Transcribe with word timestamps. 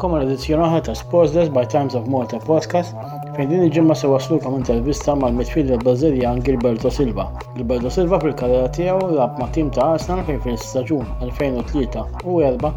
nilqawkom 0.00 0.16
għal 0.16 0.30
edizzjoni 0.32 0.78
ta' 0.80 0.94
Sports 0.96 1.34
Desk 1.34 1.52
by 1.52 1.66
Times 1.68 1.92
of 1.98 2.06
Malta 2.08 2.38
podcast 2.40 2.94
fejn 3.36 3.50
din 3.50 3.64
il-ġimma 3.66 3.92
se 3.92 4.08
waslukom 4.08 4.56
intervista 4.56 5.12
mal-midfielder 5.12 5.76
Brazilian 5.84 6.40
Gilberto 6.40 6.88
Silva. 6.88 7.26
Gilberto 7.52 7.92
Silva 7.92 8.16
fil-karriera 8.22 8.70
tiegħu 8.72 9.10
lab 9.18 9.36
ma' 9.36 9.50
tim 9.52 9.68
ta' 9.68 9.90
Arsenal 9.98 10.24
fejn 10.24 10.40
fil-staġun 10.46 11.04
2003 11.20 12.00
u 12.24 12.40
4 12.40 12.72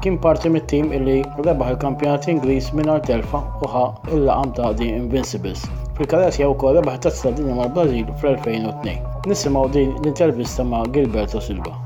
kien 0.00 0.16
parti 0.24 0.48
mit-tim 0.56 0.88
illi 0.96 1.20
rebaħ 1.44 1.74
il-kampjonat 1.74 2.32
Ingliż 2.32 2.72
mingħajr 2.78 3.08
telfa 3.10 3.44
u 3.60 3.72
ħa 3.74 3.86
il-laqam 4.16 4.56
ta' 4.56 4.72
The 4.80 4.88
Invincibles. 5.04 5.66
Fil-karriera 5.98 6.32
tiegħu 6.32 6.54
wkoll 6.56 6.80
rebaħ 6.80 7.02
tazza 7.04 7.34
dinja 7.36 7.60
mal-Brażil 7.60 8.08
fl-2002. 8.22 8.96
Nisimgħu 9.28 9.66
din 9.76 9.98
l-intervista 10.00 10.64
ma' 10.64 10.86
Gilberto 10.96 11.44
Silva. 11.44 11.76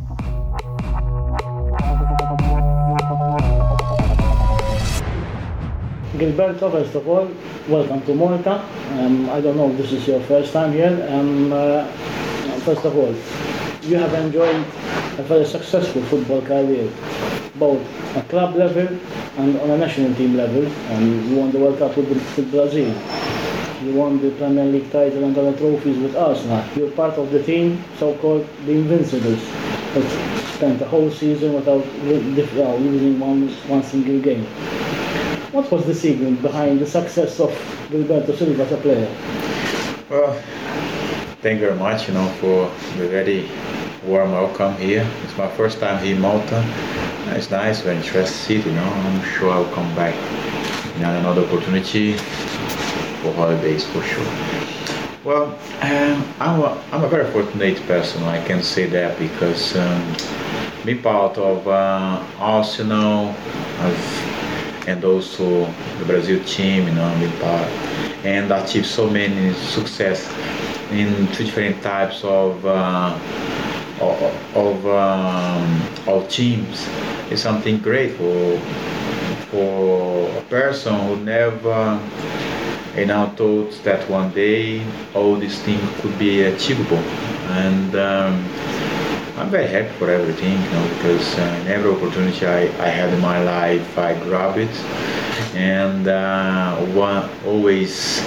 Gilberto, 6.19 6.69
first 6.73 6.97
of 6.97 7.07
all, 7.07 7.31
welcome 7.69 8.03
to 8.03 8.13
Malta. 8.13 8.59
Um, 8.99 9.31
I 9.31 9.41
don't 9.41 9.57
know 9.57 9.71
if 9.71 9.77
this 9.77 9.93
is 9.93 10.09
your 10.09 10.21
first 10.23 10.53
time 10.53 10.73
here. 10.73 11.07
Um, 11.11 11.53
uh, 11.53 11.87
first 12.67 12.85
of 12.85 12.97
all, 12.97 13.15
you 13.89 13.97
have 13.99 14.13
enjoyed 14.15 14.57
a 14.57 15.23
very 15.23 15.45
successful 15.45 16.03
football 16.03 16.43
career, 16.43 16.91
both 17.55 17.81
at 18.17 18.29
club 18.29 18.57
level 18.57 18.89
and 19.37 19.61
on 19.61 19.71
a 19.71 19.79
national 19.79 20.13
team 20.17 20.37
level. 20.37 20.67
Um, 20.93 21.31
you 21.31 21.37
won 21.37 21.53
the 21.53 21.61
World 21.61 21.79
Cup 21.79 21.97
with, 21.97 22.09
with 22.09 22.51
Brazil. 22.51 22.93
You 23.85 23.95
won 23.95 24.21
the 24.21 24.33
Premier 24.33 24.65
League 24.65 24.91
title 24.91 25.23
and 25.23 25.39
other 25.39 25.57
trophies 25.57 25.99
with 25.99 26.17
Arsenal. 26.17 26.65
You're 26.75 26.91
part 26.91 27.15
of 27.15 27.31
the 27.31 27.45
team, 27.45 27.85
so-called 27.97 28.45
the 28.67 28.73
Invincibles, 28.73 29.41
that 29.95 30.49
spent 30.57 30.81
the 30.81 30.89
whole 30.89 31.13
season 31.13 31.53
without 31.53 31.87
losing 32.03 33.21
one, 33.21 33.49
one 33.69 33.85
single 33.85 34.19
game. 34.19 34.45
What 35.53 35.71
was 35.73 35.87
the 35.87 35.95
secret 35.95 36.43
behind 36.43 36.79
the 36.79 36.87
success 36.87 37.41
of 37.41 37.49
Gilberto 37.89 38.37
Silva 38.37 38.65
as 38.65 38.73
a 38.73 38.77
player? 38.77 39.09
Well, 40.11 40.35
thank 41.41 41.61
you 41.61 41.69
very 41.69 41.79
much, 41.79 42.07
you 42.07 42.13
know, 42.13 42.29
for 42.41 42.71
the 42.99 43.09
very 43.09 43.49
warm 44.05 44.33
welcome 44.33 44.77
here. 44.77 45.09
It's 45.25 45.39
my 45.39 45.49
first 45.49 45.81
time 45.81 46.05
here 46.05 46.17
in 46.17 46.21
Malta. 46.21 46.63
It's 47.29 47.51
nice, 47.51 47.81
very 47.81 47.97
interested, 47.97 48.63
you 48.63 48.73
know. 48.73 48.85
I'm 48.85 49.25
sure 49.25 49.51
I'll 49.51 49.73
come 49.73 49.89
back 49.95 50.15
in 50.97 51.05
another 51.05 51.47
opportunity 51.47 52.13
for 52.13 53.33
holidays 53.33 53.87
for 53.87 54.03
sure. 54.03 54.31
Well, 55.25 55.59
um, 55.81 56.35
I'm, 56.41 56.61
a, 56.61 56.85
I'm 56.93 57.05
a 57.05 57.09
very 57.09 57.31
fortunate 57.33 57.81
person, 57.87 58.23
I 58.25 58.45
can 58.47 58.63
say 58.63 58.85
that, 58.85 59.19
because 59.19 59.75
um, 59.77 60.15
part 61.03 61.39
of 61.39 61.67
uh, 61.67 62.23
Arsenal, 62.39 63.35
I've 63.79 64.28
and 64.89 65.05
also 65.05 65.67
the 65.99 66.05
Brazil 66.07 66.43
team, 66.45 66.89
you 66.89 66.95
know, 66.95 67.09
and 68.25 68.51
achieve 68.51 68.87
so 68.87 69.09
many 69.09 69.53
success 69.55 70.27
in 70.91 71.27
two 71.29 71.45
different 71.45 71.83
types 71.83 72.25
of 72.25 72.65
uh, 72.65 73.19
of 74.55 74.87
um, 74.87 75.83
of 76.07 76.29
teams. 76.29 76.89
Is 77.31 77.43
something 77.43 77.79
great 77.79 78.13
for 78.17 78.59
for 79.51 80.31
a 80.39 80.43
person 80.49 80.99
who 81.07 81.17
never 81.17 82.01
you 82.97 83.07
know 83.07 83.31
thought 83.37 83.71
that 83.85 84.09
one 84.09 84.31
day 84.31 84.83
all 85.15 85.37
these 85.37 85.61
things 85.63 85.85
could 86.01 86.19
be 86.19 86.43
achievable. 86.43 87.05
And 87.49 87.95
um, 87.95 88.49
I'm 89.39 89.51
very 89.51 89.69
happy 89.69 89.97
for 89.99 90.11
everything, 90.11 90.61
you 90.61 90.71
know, 90.71 90.89
because 90.97 91.39
uh, 91.39 91.61
in 91.61 91.69
every 91.69 91.93
opportunity 91.93 92.45
I, 92.45 92.63
I 92.85 92.89
had 92.89 93.15
in 93.15 93.21
my 93.21 93.41
life, 93.41 93.97
I 93.97 94.15
grab 94.25 94.59
it, 94.59 94.75
and 95.55 96.09
uh, 96.09 96.75
one 96.87 97.31
always 97.47 98.21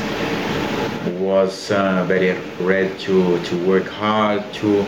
was 1.20 1.70
uh, 1.70 2.06
very 2.08 2.40
ready 2.62 2.98
to, 3.00 3.44
to 3.44 3.68
work 3.68 3.88
hard 3.88 4.42
to 4.54 4.82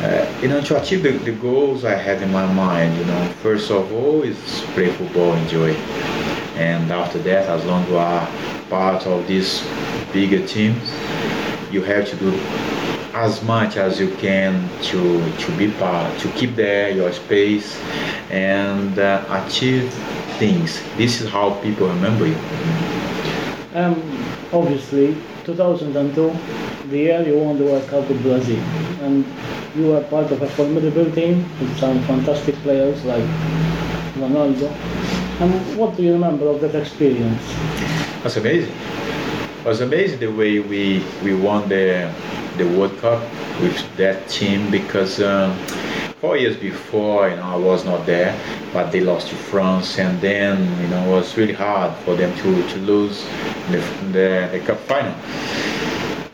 uh, 0.00 0.38
you 0.40 0.46
know 0.46 0.60
to 0.60 0.80
achieve 0.80 1.02
the, 1.02 1.18
the 1.18 1.32
goals 1.32 1.84
I 1.84 1.96
had 1.96 2.22
in 2.22 2.30
my 2.30 2.46
mind. 2.52 2.96
You 2.96 3.06
know, 3.06 3.28
first 3.42 3.72
of 3.72 3.92
all 3.92 4.22
is 4.22 4.38
play 4.74 4.92
football, 4.92 5.34
enjoy, 5.34 5.72
and 6.54 6.92
after 6.92 7.18
that, 7.18 7.48
as 7.48 7.64
long 7.64 7.82
as 7.82 7.88
you 7.90 7.96
are 7.98 8.28
part 8.70 9.08
of 9.08 9.26
this 9.26 9.66
bigger 10.12 10.46
team, 10.46 10.80
you 11.72 11.82
have 11.82 12.08
to 12.10 12.16
do 12.16 12.30
as 13.18 13.42
much 13.42 13.76
as 13.76 13.98
you 13.98 14.08
can 14.16 14.52
to 14.80 15.00
to 15.42 15.50
be 15.58 15.68
part 15.72 16.06
to 16.20 16.28
keep 16.38 16.54
there 16.54 16.88
your 16.90 17.12
space 17.12 17.68
and 18.30 18.96
uh, 18.98 19.24
achieve 19.38 19.92
things 20.38 20.80
this 20.96 21.20
is 21.20 21.28
how 21.28 21.50
people 21.62 21.88
remember 21.88 22.26
you 22.26 22.38
um, 23.74 23.96
obviously 24.52 25.16
2002 25.44 26.30
the 26.90 26.96
year 26.96 27.20
you 27.26 27.36
won 27.36 27.58
the 27.58 27.64
World 27.64 27.86
Cup 27.88 28.08
with 28.08 28.22
Brazil 28.22 28.62
and 29.02 29.26
you 29.74 29.88
were 29.88 30.02
part 30.04 30.30
of 30.30 30.40
a 30.40 30.48
formidable 30.50 31.10
team 31.10 31.42
with 31.58 31.76
some 31.76 32.00
fantastic 32.04 32.54
players 32.66 33.04
like 33.04 33.24
Ronaldo 34.22 34.70
and 35.40 35.76
what 35.76 35.96
do 35.96 36.04
you 36.04 36.12
remember 36.12 36.46
of 36.48 36.60
that 36.60 36.74
experience? 36.74 37.42
That's 38.22 38.36
amazing. 38.36 38.74
It 39.60 39.64
was 39.64 39.80
amazing 39.80 40.18
the 40.20 40.32
way 40.32 40.58
we 40.60 41.04
we 41.22 41.34
won 41.34 41.68
the 41.68 42.12
the 42.58 42.66
World 42.76 42.98
Cup 42.98 43.22
with 43.60 43.96
that 43.96 44.28
team 44.28 44.70
because 44.70 45.22
um, 45.22 45.56
four 46.20 46.36
years 46.36 46.56
before, 46.56 47.28
you 47.28 47.36
know, 47.36 47.42
I 47.42 47.56
was 47.56 47.84
not 47.84 48.04
there, 48.04 48.36
but 48.72 48.90
they 48.90 49.00
lost 49.00 49.28
to 49.28 49.36
France, 49.36 49.98
and 49.98 50.20
then 50.20 50.58
you 50.82 50.88
know 50.88 51.04
it 51.04 51.10
was 51.10 51.36
really 51.36 51.52
hard 51.52 51.94
for 52.04 52.16
them 52.16 52.36
to, 52.38 52.68
to 52.74 52.78
lose 52.80 53.24
the, 53.70 53.78
the, 54.12 54.48
the 54.52 54.60
cup 54.66 54.78
final, 54.80 55.14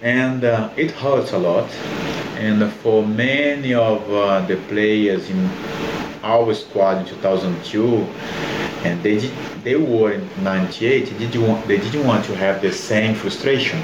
and 0.00 0.44
uh, 0.44 0.70
it 0.76 0.90
hurts 0.92 1.32
a 1.32 1.38
lot. 1.38 1.68
And 2.38 2.72
for 2.72 3.06
many 3.06 3.74
of 3.74 4.10
uh, 4.10 4.40
the 4.46 4.56
players 4.68 5.30
in 5.30 5.48
our 6.22 6.52
squad 6.54 6.98
in 6.98 7.06
2002, 7.06 7.96
and 8.84 9.02
they 9.02 9.20
did, 9.20 9.32
they 9.62 9.76
were 9.76 10.12
in 10.12 10.28
'98. 10.42 11.06
They 11.06 11.18
didn't 11.18 11.46
want 11.46 11.68
they 11.68 11.78
didn't 11.78 12.06
want 12.06 12.24
to 12.24 12.34
have 12.36 12.62
the 12.62 12.72
same 12.72 13.14
frustration 13.14 13.80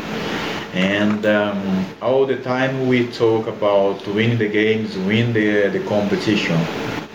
and 0.73 1.27
um, 1.27 1.85
all 2.01 2.27
the 2.27 2.37
time 2.37 2.87
we 2.87 3.09
talk 3.09 3.49
about 3.49 4.07
winning 4.09 4.39
the 4.39 4.49
games, 4.49 4.97
win 4.99 5.33
the, 5.33 5.69
the 5.69 5.85
competition. 5.87 6.57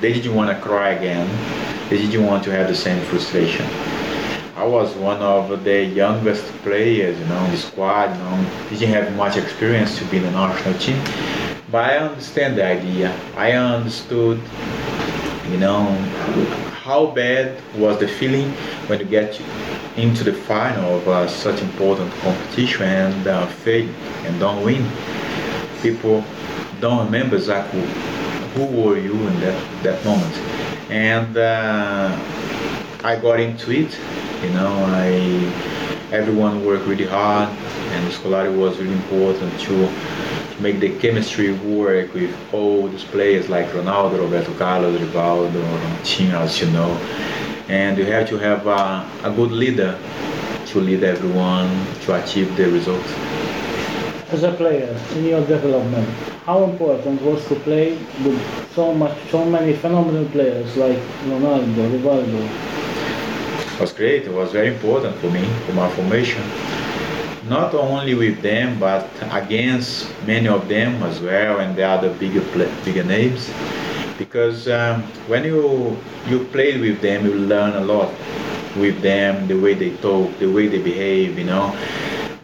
They 0.02 0.12
didn't 0.12 0.36
want 0.36 0.56
to 0.56 0.62
cry 0.62 0.90
again. 0.90 1.28
They 1.90 1.98
didn't 1.98 2.26
want 2.26 2.44
to 2.46 2.52
have 2.52 2.68
the 2.68 2.76
same 2.76 3.02
frustration. 3.06 3.66
I 4.58 4.66
was 4.66 4.94
one 4.96 5.22
of 5.22 5.64
the 5.64 5.84
youngest 5.86 6.46
players, 6.64 7.18
you 7.20 7.26
know, 7.26 7.46
in 7.46 7.52
the 7.52 7.58
squad. 7.58 8.16
You 8.18 8.24
know, 8.24 8.70
didn't 8.70 8.90
have 8.90 9.16
much 9.16 9.38
experience 9.38 9.98
to 10.00 10.06
be 10.06 10.18
in 10.18 10.24
the 10.24 10.32
national 10.32 10.78
team, 10.80 11.02
but 11.72 11.90
I 11.90 11.98
understand 11.98 12.58
the 12.58 12.66
idea. 12.66 13.18
I 13.36 13.54
understood, 13.54 14.42
you 15.50 15.58
know, 15.58 15.86
how 16.86 17.08
bad 17.08 17.60
was 17.80 18.00
the 18.00 18.08
feeling 18.08 18.48
when 18.88 19.00
you 19.00 19.06
get 19.06 19.42
into 19.98 20.24
the 20.24 20.32
final 20.32 20.98
of 20.98 21.08
uh, 21.08 21.28
such 21.28 21.60
important 21.64 22.12
competition 22.22 22.84
and 22.84 23.28
uh, 23.28 23.48
fail 23.48 23.90
and 24.26 24.40
don't 24.40 24.64
win. 24.64 24.86
People 25.82 26.24
don't 26.80 27.06
remember 27.06 27.38
exactly 27.38 27.82
who 28.54 28.66
were 28.66 29.00
you 29.00 29.14
in 29.14 29.40
that, 29.40 29.60
that 29.82 30.06
moment. 30.06 30.36
And 30.92 31.36
uh, 31.36 32.16
I 33.04 33.16
got 33.16 33.40
into 33.40 33.72
it, 33.72 33.98
you 34.44 34.52
know, 34.52 34.72
I 34.86 35.52
everyone 36.12 36.64
worked 36.64 36.86
really 36.86 37.08
hard 37.08 37.50
and 37.94 38.06
the 38.06 38.12
Scolari 38.12 38.56
was 38.56 38.78
really 38.78 38.94
important 38.94 39.60
to, 39.62 39.90
to 40.56 40.62
make 40.62 40.80
the 40.80 40.98
chemistry 41.00 41.54
work 41.54 42.14
with 42.14 42.36
all 42.54 42.88
these 42.88 43.04
players 43.04 43.50
like 43.50 43.68
Ronaldo, 43.68 44.20
Roberto 44.20 44.54
Carlos, 44.58 45.00
Rivaldo, 45.00 45.52
Ronaldinho, 45.52 46.34
as 46.42 46.62
you 46.62 46.70
know 46.72 47.00
and 47.68 47.98
you 47.98 48.06
have 48.06 48.30
to 48.30 48.38
have 48.38 48.68
a, 48.68 49.10
a 49.24 49.32
good 49.32 49.52
leader 49.52 49.98
to 50.68 50.80
lead 50.80 51.04
everyone 51.04 51.70
to 52.02 52.24
achieve 52.24 52.56
the 52.58 52.70
results. 52.70 53.12
As 54.32 54.44
a 54.44 54.54
player 54.54 54.96
in 55.14 55.26
your 55.26 55.46
development, 55.46 56.08
how 56.46 56.64
important 56.64 57.22
was 57.22 57.48
to 57.48 57.56
play 57.56 57.98
with 58.24 58.74
so 58.74 58.94
much, 58.94 59.18
so 59.30 59.46
many 59.46 59.74
phenomenal 59.74 60.26
players 60.26 60.76
like 60.78 60.98
Ronaldo, 61.26 62.00
Rivaldo? 62.00 62.50
It 63.74 63.80
was 63.80 63.94
great. 63.94 64.24
It 64.24 64.34
was 64.34 64.52
very 64.52 64.68
important 64.68 65.16
for 65.18 65.30
me 65.32 65.46
for 65.66 65.74
my 65.74 65.90
formation. 65.96 66.42
Not 67.48 67.74
only 67.74 68.16
with 68.16 68.42
them, 68.42 68.80
but 68.80 69.08
against 69.32 70.10
many 70.26 70.48
of 70.48 70.68
them 70.68 71.02
as 71.04 71.20
well, 71.20 71.60
and 71.60 71.76
the 71.76 71.84
other 71.84 72.14
bigger 72.16 72.42
bigger 72.84 73.04
names 73.04 73.50
because 74.18 74.68
um, 74.68 75.04
when 75.28 75.44
you 75.44 75.98
you 76.28 76.46
play 76.46 76.80
with 76.80 77.02
them, 77.02 77.26
you 77.26 77.34
learn 77.36 77.76
a 77.76 77.82
lot 77.82 78.12
with 78.78 79.02
them, 79.02 79.48
the 79.48 79.56
way 79.60 79.74
they 79.74 79.96
talk, 79.98 80.38
the 80.40 80.48
way 80.48 80.68
they 80.68 80.82
behave. 80.82 81.38
You 81.38 81.46
know, 81.46 81.76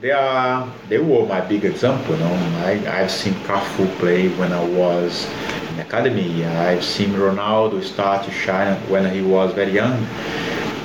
they 0.02 0.12
are 0.12 0.72
they 0.90 1.00
were 1.00 1.26
my 1.26 1.42
big 1.42 1.66
example. 1.66 2.16
You 2.16 2.22
know, 2.22 2.34
I, 2.66 3.02
I've 3.02 3.12
seen 3.12 3.34
Cafu 3.46 3.88
play 3.98 4.30
when 4.36 4.52
I 4.52 4.64
was 4.64 5.28
in 5.72 5.80
academy. 5.80 6.46
I've 6.46 6.84
seen 6.84 7.12
Ronaldo 7.12 7.84
start 7.84 8.26
to 8.26 8.32
shine 8.32 8.78
when 8.90 9.12
he 9.14 9.22
was 9.22 9.54
very 9.54 9.72
young. 9.72 10.06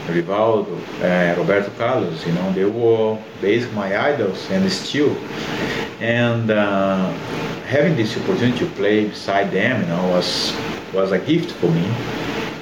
Rivaldo, 0.06 0.66
uh, 1.02 1.38
Roberto 1.38 1.70
Carlos, 1.76 2.26
you 2.26 2.32
know, 2.32 2.52
they 2.52 2.64
were 2.64 3.18
basically 3.40 3.74
my 3.74 3.96
idols 3.98 4.48
and 4.50 4.70
still. 4.70 5.16
And 6.00 6.50
uh, 6.50 7.10
having 7.66 7.96
this 7.96 8.16
opportunity 8.16 8.58
to 8.60 8.66
play 8.72 9.08
beside 9.08 9.50
them, 9.50 9.82
you 9.82 9.88
know, 9.88 10.08
was 10.08 10.54
was 10.92 11.12
a 11.12 11.18
gift 11.18 11.50
for 11.52 11.70
me. 11.70 11.86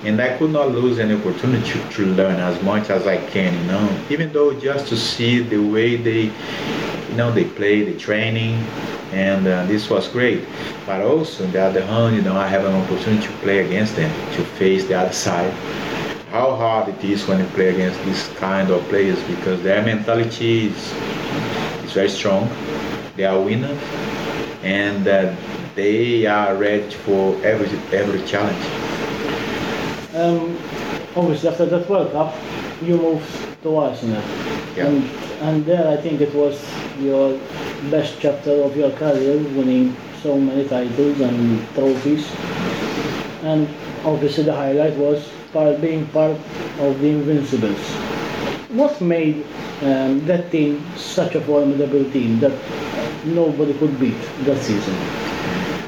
And 0.04 0.20
I 0.20 0.36
could 0.36 0.50
not 0.50 0.70
lose 0.70 0.98
any 0.98 1.14
opportunity 1.14 1.70
to, 1.72 1.88
to 1.92 2.06
learn 2.06 2.36
as 2.40 2.62
much 2.62 2.90
as 2.90 3.06
I 3.06 3.16
can, 3.28 3.54
you 3.58 3.66
know, 3.72 3.98
even 4.10 4.32
though 4.32 4.52
just 4.58 4.88
to 4.88 4.96
see 4.96 5.40
the 5.40 5.58
way 5.58 5.96
they, 5.96 6.24
you 6.24 7.16
know, 7.16 7.32
they 7.32 7.44
play, 7.44 7.84
the 7.84 7.98
training, 7.98 8.54
and 9.12 9.46
uh, 9.46 9.64
this 9.66 9.88
was 9.88 10.08
great. 10.08 10.44
But 10.84 11.00
also, 11.00 11.44
on 11.44 11.52
the 11.52 11.62
other 11.62 11.84
hand, 11.86 12.16
you 12.16 12.22
know, 12.22 12.36
I 12.36 12.48
have 12.48 12.64
an 12.64 12.74
opportunity 12.74 13.26
to 13.26 13.32
play 13.44 13.64
against 13.64 13.96
them, 13.96 14.10
to 14.34 14.44
face 14.44 14.86
the 14.86 14.94
other 14.94 15.12
side. 15.12 15.52
How 16.34 16.56
hard 16.56 16.88
it 16.88 17.04
is 17.04 17.28
when 17.28 17.38
you 17.38 17.46
play 17.54 17.68
against 17.68 18.04
this 18.04 18.26
kind 18.38 18.68
of 18.68 18.82
players 18.88 19.22
because 19.22 19.62
their 19.62 19.84
mentality 19.84 20.66
is, 20.66 20.92
is 21.84 21.92
very 21.92 22.08
strong. 22.08 22.50
They 23.14 23.24
are 23.24 23.40
winners, 23.40 23.80
and 24.64 25.06
uh, 25.06 25.32
they 25.76 26.26
are 26.26 26.56
ready 26.56 26.90
for 26.90 27.36
every 27.44 27.68
every 27.96 28.20
challenge. 28.26 28.64
Um, 30.12 30.58
obviously, 31.14 31.50
after 31.50 31.66
that 31.66 31.88
World 31.88 32.10
Cup, 32.10 32.34
you 32.82 32.96
moved 32.96 33.30
to 33.62 33.76
Arsenal. 33.76 34.20
Yeah. 34.74 34.86
And, 34.86 35.04
and 35.40 35.64
there, 35.64 35.86
I 35.86 36.02
think 36.02 36.20
it 36.20 36.34
was 36.34 36.58
your 36.98 37.38
best 37.92 38.18
chapter 38.18 38.60
of 38.64 38.76
your 38.76 38.90
career, 38.90 39.38
winning 39.54 39.96
so 40.20 40.36
many 40.36 40.66
titles 40.66 41.20
and 41.20 41.64
trophies. 41.74 42.28
And 43.44 43.68
obviously, 44.04 44.42
the 44.42 44.56
highlight 44.56 44.96
was 44.96 45.30
part, 45.54 45.80
being 45.80 46.06
part 46.08 46.36
of 46.80 47.00
the 47.00 47.08
Invincibles. 47.08 47.80
What 48.68 49.00
made 49.00 49.46
um, 49.82 50.26
that 50.26 50.50
team 50.50 50.84
such 50.96 51.34
a 51.36 51.40
formidable 51.40 52.04
team 52.10 52.40
that 52.40 52.52
nobody 53.24 53.72
could 53.78 53.98
beat 53.98 54.20
that 54.44 54.60
season? 54.60 54.96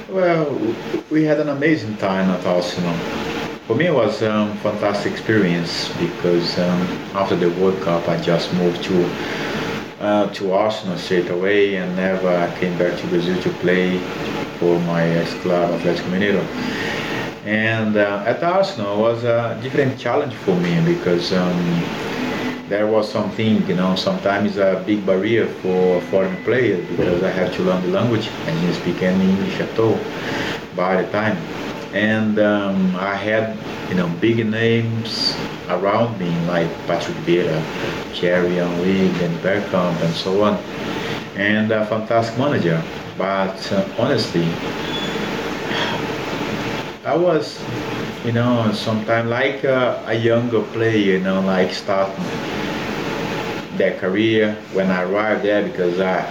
Well, 0.09 0.47
we 1.11 1.25
had 1.25 1.41
an 1.41 1.51
amazing 1.51 1.97
time 1.99 2.31
at 2.31 2.47
Arsenal. 2.47 2.97
For 3.67 3.75
me, 3.75 3.87
it 3.87 3.95
was 3.95 4.23
a 4.23 4.33
um, 4.33 4.57
fantastic 4.59 5.13
experience 5.13 5.91
because 5.99 6.59
um, 6.59 6.81
after 7.15 7.35
the 7.35 7.51
World 7.61 7.83
Cup, 7.83 8.09
I 8.09 8.17
just 8.23 8.55
moved 8.55 8.85
to 8.85 9.05
uh, 10.01 10.33
to 10.35 10.53
Arsenal 10.53 10.97
straight 10.99 11.31
away 11.31 11.77
and 11.77 11.97
never 11.97 12.55
came 12.61 12.79
back 12.79 12.99
to 13.01 13.07
Brazil 13.09 13.41
to 13.43 13.51
play 13.65 13.99
for 14.59 14.79
my 14.81 15.03
ex-club 15.03 15.81
Atlético 15.81 16.11
Mineiro. 16.11 16.45
And 17.46 17.96
uh, 17.96 18.25
at 18.26 18.43
Arsenal 18.43 19.00
was 19.00 19.25
a 19.25 19.58
different 19.62 19.98
challenge 19.98 20.34
for 20.34 20.56
me 20.56 20.84
because 20.84 21.32
um, 21.32 21.84
there 22.69 22.87
was 22.88 23.10
something, 23.10 23.66
you 23.69 23.76
know, 23.76 23.94
sometimes 23.94 24.56
a 24.56 24.82
big 24.84 25.06
barrier 25.06 25.46
for 25.46 26.00
foreign 26.02 26.43
players 26.44 26.87
because 26.88 27.22
I 27.22 27.31
had 27.31 27.52
to 27.54 27.62
learn 27.62 27.82
the 27.82 27.88
language. 27.88 28.28
I 28.46 28.50
didn't 28.50 28.75
speak 28.75 29.02
any 29.02 29.25
English 29.31 29.60
at 29.60 29.78
all 29.78 29.98
by 30.75 31.00
the 31.00 31.10
time 31.12 31.37
and 31.96 32.38
um, 32.38 32.94
I 32.96 33.14
had 33.14 33.56
you 33.88 33.94
know 33.94 34.08
big 34.20 34.44
names 34.44 35.34
around 35.69 36.19
me 36.19 36.31
like 36.46 36.70
Patrick 36.87 37.16
Vieira, 37.25 37.60
Thierry 38.14 38.56
Henry, 38.56 39.08
and 39.25 39.34
Bergkamp, 39.38 40.00
and 40.02 40.14
so 40.14 40.43
on, 40.43 40.54
and 41.37 41.70
a 41.72 41.87
fantastic 41.87 42.38
manager. 42.38 42.82
But 43.16 43.56
uh, 43.72 43.88
honestly, 43.98 44.44
I 47.06 47.14
was 47.14 47.62
you 48.25 48.32
know 48.32 48.73
sometimes 48.73 49.31
like 49.31 49.62
a, 49.62 50.03
a 50.08 50.14
younger 50.14 50.62
player, 50.75 50.97
you 50.99 51.20
know, 51.20 51.41
like 51.41 51.73
starting 51.73 52.25
their 53.79 53.97
career. 54.00 54.56
When 54.73 54.91
I 54.91 55.05
arrived 55.05 55.44
there 55.44 55.62
because 55.62 56.00
I 56.00 56.26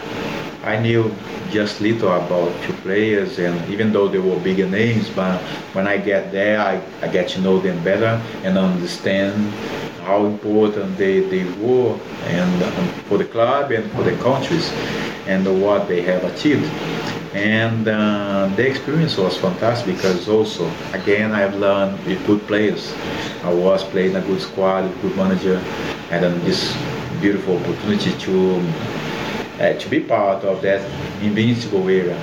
I 0.65 0.77
knew 0.77 1.15
just 1.49 1.79
little 1.79 2.11
about 2.11 2.51
two 2.63 2.73
players 2.83 3.39
and 3.39 3.55
even 3.71 3.93
though 3.93 4.09
they 4.09 4.19
were 4.19 4.37
bigger 4.41 4.67
names 4.67 5.09
but 5.11 5.39
when 5.71 5.87
I 5.87 5.97
get 5.97 6.33
there 6.33 6.59
I, 6.59 6.81
I 7.01 7.07
get 7.07 7.29
to 7.29 7.41
know 7.41 7.59
them 7.59 7.81
better 7.83 8.19
and 8.43 8.57
understand 8.57 9.53
how 10.03 10.25
important 10.25 10.97
they, 10.97 11.21
they 11.21 11.45
were 11.61 11.97
and 12.25 12.63
um, 12.63 12.87
for 13.07 13.19
the 13.19 13.25
club 13.25 13.71
and 13.71 13.89
for 13.91 14.03
the 14.03 14.17
countries 14.17 14.69
and 15.27 15.45
what 15.61 15.87
they 15.87 16.01
have 16.01 16.23
achieved 16.25 16.69
and 17.35 17.87
uh, 17.87 18.49
the 18.55 18.65
experience 18.65 19.17
was 19.17 19.37
fantastic 19.37 19.95
because 19.95 20.29
also 20.29 20.71
again 20.93 21.33
I've 21.33 21.55
learned 21.55 22.03
with 22.05 22.25
good 22.25 22.47
players 22.47 22.93
I 23.43 23.53
was 23.53 23.83
playing 23.83 24.15
a 24.15 24.21
good 24.21 24.41
squad 24.41 24.89
good 25.01 25.15
manager 25.17 25.59
had 26.09 26.23
this 26.45 26.73
beautiful 27.19 27.57
opportunity 27.57 28.11
to 28.19 28.59
uh, 29.59 29.73
to 29.73 29.89
be 29.89 29.99
part 29.99 30.43
of 30.43 30.61
that 30.61 30.81
invincible 31.21 31.87
era 31.89 32.17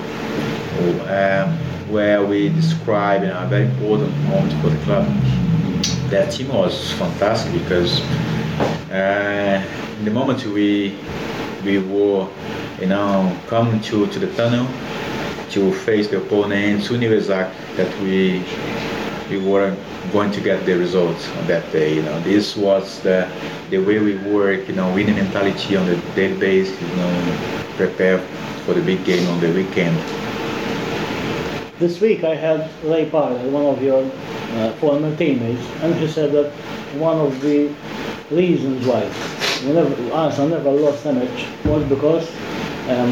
um, 1.07 1.57
where 1.89 2.25
we 2.25 2.49
describe 2.49 3.23
a 3.23 3.47
very 3.47 3.65
important 3.65 4.15
moment 4.23 4.53
for 4.61 4.69
the 4.69 4.77
club. 4.83 5.05
That 6.09 6.31
team 6.31 6.49
was 6.49 6.91
fantastic 6.93 7.53
because 7.61 8.01
uh, 8.91 9.63
in 9.99 10.05
the 10.05 10.11
moment 10.11 10.43
we 10.45 10.97
we 11.63 11.77
were 11.77 12.27
you 12.79 12.87
know 12.87 13.37
coming 13.47 13.81
to, 13.81 14.07
to 14.07 14.19
the 14.19 14.33
tunnel 14.35 14.67
to 15.53 15.71
face 15.71 16.07
the 16.07 16.17
opponents, 16.17 16.89
exactly 16.89 17.75
that 17.77 17.91
we 18.01 18.43
we 19.29 19.37
were 19.37 19.75
going 20.11 20.31
to 20.31 20.41
get 20.41 20.65
the 20.65 20.73
results 20.73 21.29
on 21.37 21.47
that 21.47 21.71
day. 21.71 21.95
You 21.95 22.01
know, 22.01 22.19
this 22.21 22.57
was 22.57 22.99
the 23.01 23.29
the 23.69 23.77
way 23.77 23.99
we 23.99 24.17
work. 24.33 24.67
You 24.67 24.75
know, 24.75 24.91
winning 24.93 25.15
mentality 25.15 25.75
on 25.75 25.85
the 25.85 25.95
daily 26.15 26.37
basis. 26.39 26.81
You 26.81 26.95
know, 26.95 27.13
prepare 27.77 28.19
for 28.65 28.73
the 28.73 28.81
big 28.81 29.05
game 29.05 29.27
on 29.29 29.39
the 29.39 29.51
weekend. 29.53 29.97
This 31.79 32.01
week 32.01 32.23
I 32.23 32.35
had 32.35 32.69
Ray 32.83 33.09
Parlour, 33.09 33.49
one 33.49 33.65
of 33.65 33.81
your 33.81 34.03
uh, 34.03 34.71
former 34.79 35.15
teammates, 35.17 35.65
and 35.81 35.93
he 35.95 36.07
said 36.07 36.31
that 36.31 36.51
one 36.97 37.19
of 37.19 37.41
the 37.41 37.73
reasons 38.31 38.85
why 38.87 39.03
we 39.65 39.73
never, 39.73 40.13
Arsenal 40.13 40.49
never 40.49 40.71
lost 40.71 41.05
a 41.05 41.13
match 41.13 41.45
was 41.65 41.83
because 41.89 42.27
um, 42.89 43.11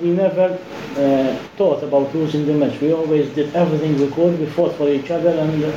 we 0.00 0.10
never 0.10 0.58
uh, 0.96 1.36
thought 1.56 1.82
about 1.82 2.14
losing 2.14 2.46
the 2.46 2.54
match. 2.54 2.80
We 2.80 2.92
always 2.92 3.28
did 3.34 3.54
everything 3.54 3.98
we 3.98 4.08
could. 4.10 4.38
We 4.38 4.46
fought 4.46 4.74
for 4.76 4.88
each 4.88 5.10
other, 5.10 5.30
and 5.30 5.64
uh, 5.64 5.72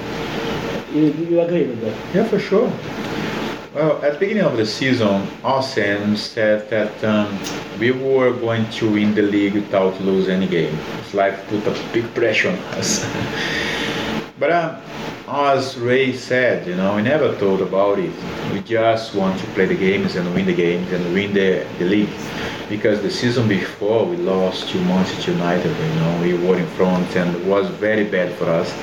you, 0.93 1.11
you 1.29 1.41
agree 1.41 1.67
with 1.67 1.81
that? 1.81 2.15
Yeah, 2.15 2.23
for 2.25 2.39
sure. 2.39 2.71
Well, 3.73 4.03
at 4.03 4.13
the 4.13 4.19
beginning 4.19 4.43
of 4.43 4.57
the 4.57 4.65
season, 4.65 5.27
Arsene 5.43 6.17
said 6.17 6.67
that 6.69 7.03
um, 7.03 7.37
we 7.79 7.91
were 7.91 8.33
going 8.33 8.67
to 8.71 8.91
win 8.91 9.13
the 9.13 9.21
league 9.21 9.53
without 9.53 10.01
losing 10.01 10.37
any 10.37 10.47
game. 10.47 10.75
It's 10.99 11.13
like 11.13 11.47
put 11.47 11.67
a 11.67 11.89
big 11.93 12.11
pressure 12.15 12.49
on 12.49 12.57
us. 12.79 13.05
but 14.39 14.51
um, 14.51 14.81
as 15.27 15.77
Ray 15.77 16.13
said, 16.13 16.65
you 16.65 16.75
know, 16.75 16.95
we 16.95 17.01
never 17.01 17.33
thought 17.35 17.59
about 17.59 17.99
it. 17.99 18.13
We 18.53 18.61
just 18.61 19.13
want 19.13 19.37
to 19.41 19.45
play 19.47 19.65
the 19.65 19.75
games 19.75 20.15
and 20.15 20.33
win 20.33 20.45
the 20.45 20.55
games 20.55 20.91
and 20.93 21.13
win 21.13 21.33
the, 21.33 21.67
the 21.79 21.85
league. 21.85 22.09
Because 22.69 23.01
the 23.01 23.11
season 23.11 23.47
before 23.47 24.05
we 24.05 24.15
lost 24.15 24.69
to 24.69 24.77
Manchester 24.85 25.31
United, 25.31 25.69
you 25.77 25.95
know, 25.99 26.21
we 26.21 26.47
were 26.47 26.57
in 26.57 26.67
front 26.67 27.13
and 27.17 27.35
it 27.35 27.45
was 27.45 27.67
very 27.71 28.05
bad 28.05 28.33
for 28.37 28.45
us. 28.45 28.73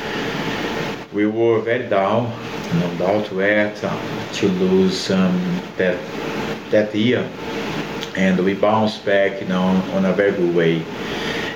We 1.14 1.26
were 1.26 1.60
very 1.60 1.88
down, 1.88 2.24
no 2.74 2.94
doubt, 2.98 3.32
where 3.32 3.74
to 3.74 4.48
lose 4.48 5.10
um, 5.10 5.62
that 5.76 5.98
that 6.70 6.94
year, 6.94 7.20
and 8.16 8.44
we 8.44 8.54
bounced 8.54 9.04
back, 9.04 9.40
you 9.40 9.46
know, 9.46 9.62
on 9.94 10.06
a 10.06 10.12
very 10.12 10.32
good 10.32 10.54
way. 10.54 10.84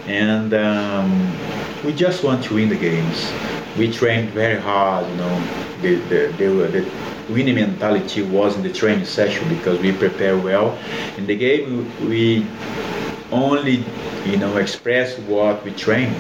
And 0.07 0.55
um, 0.55 1.37
we 1.85 1.93
just 1.93 2.23
want 2.23 2.45
to 2.45 2.55
win 2.55 2.69
the 2.69 2.77
games. 2.77 3.33
We 3.77 3.93
trained 3.93 4.31
very 4.31 4.61
hard, 4.61 5.09
you 5.09 5.17
know. 5.17 5.65
The, 5.83 5.95
the, 6.09 6.35
the, 6.39 6.49
the 6.69 7.33
winning 7.33 7.57
mentality 7.57 8.23
was 8.23 8.57
in 8.57 8.63
the 8.63 8.73
training 8.73 9.05
session 9.05 9.49
because 9.49 9.79
we 9.81 9.93
prepare 9.93 10.37
well. 10.39 10.77
In 11.17 11.27
the 11.27 11.37
game, 11.37 11.91
we 12.09 12.47
only, 13.31 13.85
you 14.25 14.37
know, 14.39 14.57
express 14.57 15.19
what 15.21 15.65
we 15.65 15.73
train 15.73 16.15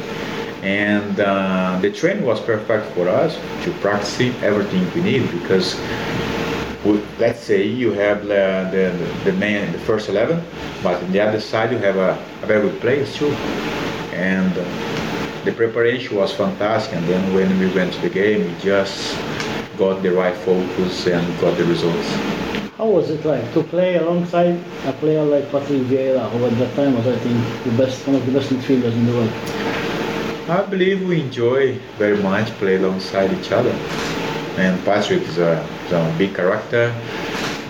and 0.63 1.21
uh, 1.21 1.79
the 1.81 1.91
training 1.91 2.25
was 2.25 2.41
perfect 2.41 2.93
for 2.95 3.09
us 3.09 3.37
to 3.65 3.71
practice 3.81 4.21
everything 4.43 4.93
we 4.93 5.01
need 5.01 5.31
because 5.31 5.79
let's 7.19 7.41
say 7.41 7.67
you 7.67 7.93
have 7.93 8.23
the, 8.23 8.69
the, 8.73 9.31
the 9.31 9.37
man 9.39 9.67
in 9.67 9.73
the 9.73 9.79
first 9.79 10.09
11 10.09 10.43
but 10.83 11.03
on 11.03 11.13
the 11.13 11.21
other 11.21 11.41
side 11.41 11.71
you 11.71 11.79
have 11.79 11.97
a, 11.97 12.13
a 12.43 12.47
very 12.47 12.69
good 12.69 12.81
players 12.81 13.15
too 13.15 13.31
and 14.13 14.57
uh, 14.59 15.08
the 15.45 15.53
preparation 15.53 16.17
was 16.17 16.33
fantastic 16.33 16.95
and 16.97 17.07
then 17.07 17.35
when 17.35 17.59
we 17.59 17.67
went 17.75 17.93
to 17.93 18.01
the 18.01 18.11
game 18.11 18.45
we 18.47 18.55
just 18.61 19.17
got 19.77 20.03
the 20.03 20.11
right 20.11 20.37
focus 20.37 21.07
and 21.07 21.41
got 21.41 21.57
the 21.57 21.65
results 21.65 22.09
how 22.77 22.87
was 22.87 23.11
it 23.11 23.25
like 23.25 23.53
to 23.55 23.63
play 23.63 23.97
alongside 23.97 24.59
a 24.87 24.93
player 24.93 25.25
like 25.25 25.51
Patrick 25.51 25.83
Vieira, 25.91 26.31
who 26.31 26.45
at 26.47 26.57
that 26.59 26.73
time 26.77 26.95
was, 26.95 27.09
I 27.09 27.19
think, 27.19 27.65
the 27.65 27.73
best, 27.73 28.07
one 28.07 28.15
of 28.15 28.25
the 28.25 28.31
best 28.31 28.51
midfielders 28.51 28.93
in 28.93 29.05
the 29.05 29.13
world? 29.15 29.33
I 30.49 30.63
believe 30.65 31.03
we 31.09 31.21
enjoy 31.21 31.75
very 31.99 32.23
much 32.23 32.47
play 32.53 32.77
alongside 32.77 33.33
each 33.33 33.51
other. 33.51 33.75
and 34.59 34.85
Patrick 34.85 35.23
is 35.23 35.39
a, 35.39 35.63
is 35.87 35.93
a 35.93 36.15
big 36.19 36.35
character, 36.35 36.93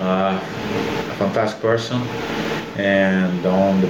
uh, 0.01 0.41
a 0.41 1.15
fantastic 1.17 1.61
person, 1.61 2.01
and 2.79 3.45
on 3.45 3.81
the 3.83 3.89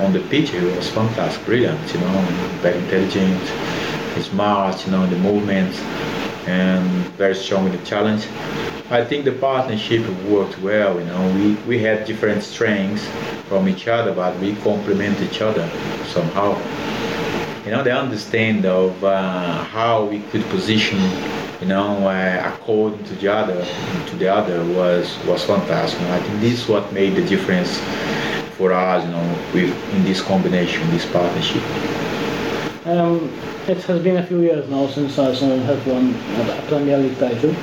on 0.00 0.12
the 0.12 0.20
pitch 0.28 0.50
he 0.50 0.58
was 0.58 0.88
fantastic, 0.90 1.44
brilliant, 1.46 1.80
you 1.92 2.00
know, 2.00 2.26
very 2.62 2.78
intelligent, 2.78 3.42
smart, 4.22 4.84
you 4.84 4.92
know, 4.92 5.06
the 5.06 5.18
movements, 5.18 5.78
and 6.46 6.88
very 7.16 7.34
strong 7.34 7.66
in 7.66 7.72
the 7.72 7.84
challenge. 7.84 8.26
I 8.90 9.04
think 9.04 9.24
the 9.24 9.32
partnership 9.32 10.06
worked 10.24 10.60
well. 10.60 10.98
You 10.98 11.06
know, 11.06 11.34
we, 11.34 11.54
we 11.66 11.78
had 11.78 12.04
different 12.04 12.42
strengths 12.42 13.06
from 13.48 13.68
each 13.68 13.88
other, 13.88 14.12
but 14.12 14.38
we 14.40 14.54
complement 14.56 15.20
each 15.20 15.40
other 15.40 15.68
somehow. 16.06 16.58
You 17.64 17.70
know, 17.70 17.82
the 17.82 17.92
understand 17.92 18.66
of 18.66 19.02
uh, 19.02 19.64
how 19.64 20.04
we 20.04 20.20
could 20.20 20.44
position, 20.50 20.98
you 21.60 21.66
know, 21.66 22.06
uh, 22.06 22.52
according 22.54 23.02
to 23.04 23.14
the 23.14 23.32
other, 23.32 23.64
to 24.08 24.16
the 24.16 24.28
other 24.28 24.62
was 24.74 25.16
was 25.24 25.44
fantastic. 25.44 26.00
I 26.02 26.20
think 26.20 26.40
this 26.40 26.62
is 26.62 26.68
what 26.68 26.92
made 26.92 27.14
the 27.16 27.24
difference 27.24 27.80
for 28.56 28.72
us, 28.72 29.04
you 29.04 29.10
know, 29.10 29.48
with 29.52 29.94
in 29.94 30.04
this 30.04 30.20
combination, 30.20 30.88
this 30.90 31.10
partnership. 31.10 31.62
Um, 32.86 33.32
it 33.66 33.82
has 33.84 34.02
been 34.02 34.18
a 34.18 34.26
few 34.26 34.40
years 34.40 34.68
now 34.68 34.86
since 34.88 35.18
Arsenal 35.18 35.58
have 35.60 35.86
won 35.86 36.14
a 36.14 36.62
Premier 36.68 36.98
League 36.98 37.18
title. 37.18 37.54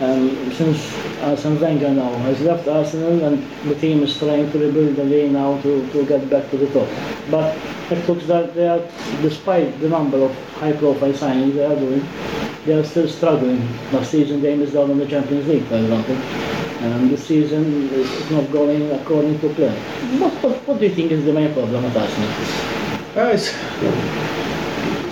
Um, 0.00 0.52
since 0.52 0.92
Arsene 1.22 1.60
Wenger 1.60 1.90
now 1.90 2.12
has 2.26 2.40
left 2.40 2.66
Arsenal 2.66 3.24
and 3.24 3.42
the 3.68 3.74
team 3.76 4.02
is 4.02 4.18
trying 4.18 4.50
to 4.50 4.58
rebuild 4.58 4.96
the 4.96 5.04
league 5.04 5.30
now 5.30 5.60
to, 5.62 5.88
to 5.92 6.04
get 6.06 6.28
back 6.28 6.50
to 6.50 6.56
the 6.56 6.66
top. 6.72 6.88
But 7.30 7.56
it 7.90 8.08
looks 8.08 8.26
that 8.26 8.54
they 8.54 8.68
are, 8.68 8.82
despite 9.22 9.80
the 9.80 9.88
number 9.88 10.18
of 10.18 10.34
high-profile 10.54 11.12
signings 11.12 11.54
they 11.54 11.64
are 11.64 11.76
doing, 11.76 12.04
they 12.66 12.74
are 12.74 12.84
still 12.84 13.08
struggling. 13.08 13.66
Last 13.92 14.10
season 14.10 14.42
they 14.42 14.56
missed 14.56 14.74
out 14.74 14.90
on 14.90 14.98
the 14.98 15.06
Champions 15.06 15.46
League, 15.46 15.64
for 15.66 15.76
example. 15.76 16.16
And 16.84 17.10
this 17.10 17.26
season 17.26 17.88
is 17.92 18.30
not 18.30 18.50
going 18.52 18.90
according 18.92 19.40
to 19.40 19.48
plan. 19.54 19.74
What, 20.20 20.32
what, 20.42 20.68
what 20.68 20.78
do 20.80 20.86
you 20.86 20.94
think 20.94 21.12
is 21.12 21.24
the 21.24 21.32
main 21.32 21.52
problem 21.54 21.82
at 21.84 21.96
Arsenal? 21.96 22.30
Uh, 23.16 23.30
it's, 23.32 23.52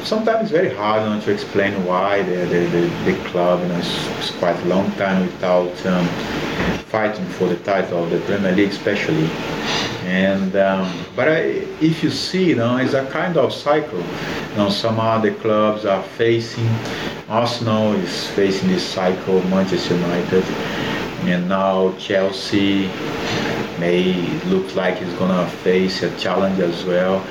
sometimes 0.06 0.42
it's 0.42 0.50
very 0.50 0.74
hard 0.74 1.02
you 1.02 1.14
know, 1.14 1.20
to 1.20 1.32
explain 1.32 1.72
why 1.86 2.22
the, 2.22 2.36
the, 2.52 2.60
the, 2.66 3.12
the 3.12 3.28
club 3.30 3.62
you 3.62 3.68
know, 3.68 3.78
it's, 3.78 4.06
it's 4.18 4.30
quite 4.32 4.56
a 4.56 4.64
long 4.66 4.92
time 4.92 5.22
without 5.22 5.86
um, 5.86 6.06
fighting 6.92 7.24
for 7.38 7.48
the 7.48 7.56
title 7.64 8.04
of 8.04 8.10
the 8.10 8.20
Premier 8.20 8.52
League 8.52 8.70
especially. 8.70 9.30
And 10.04 10.56
um, 10.56 10.92
but 11.16 11.28
I, 11.28 11.38
if 11.80 12.02
you 12.02 12.10
see, 12.10 12.50
you 12.50 12.56
know, 12.56 12.76
it's 12.76 12.92
a 12.92 13.06
kind 13.06 13.36
of 13.36 13.52
cycle. 13.52 14.00
You 14.50 14.56
know, 14.56 14.68
some 14.68 15.00
other 15.00 15.32
clubs 15.32 15.86
are 15.86 16.02
facing. 16.02 16.68
Arsenal 17.28 17.92
is 17.94 18.26
facing 18.30 18.68
this 18.68 18.86
cycle. 18.86 19.40
Manchester 19.44 19.94
United, 19.94 20.44
and 21.28 21.48
now 21.48 21.92
Chelsea 21.98 22.88
may 23.78 24.14
look 24.46 24.74
like 24.74 25.00
it's 25.00 25.12
gonna 25.14 25.48
face 25.64 26.02
a 26.02 26.16
challenge 26.18 26.58
as 26.60 26.84
well. 26.84 27.24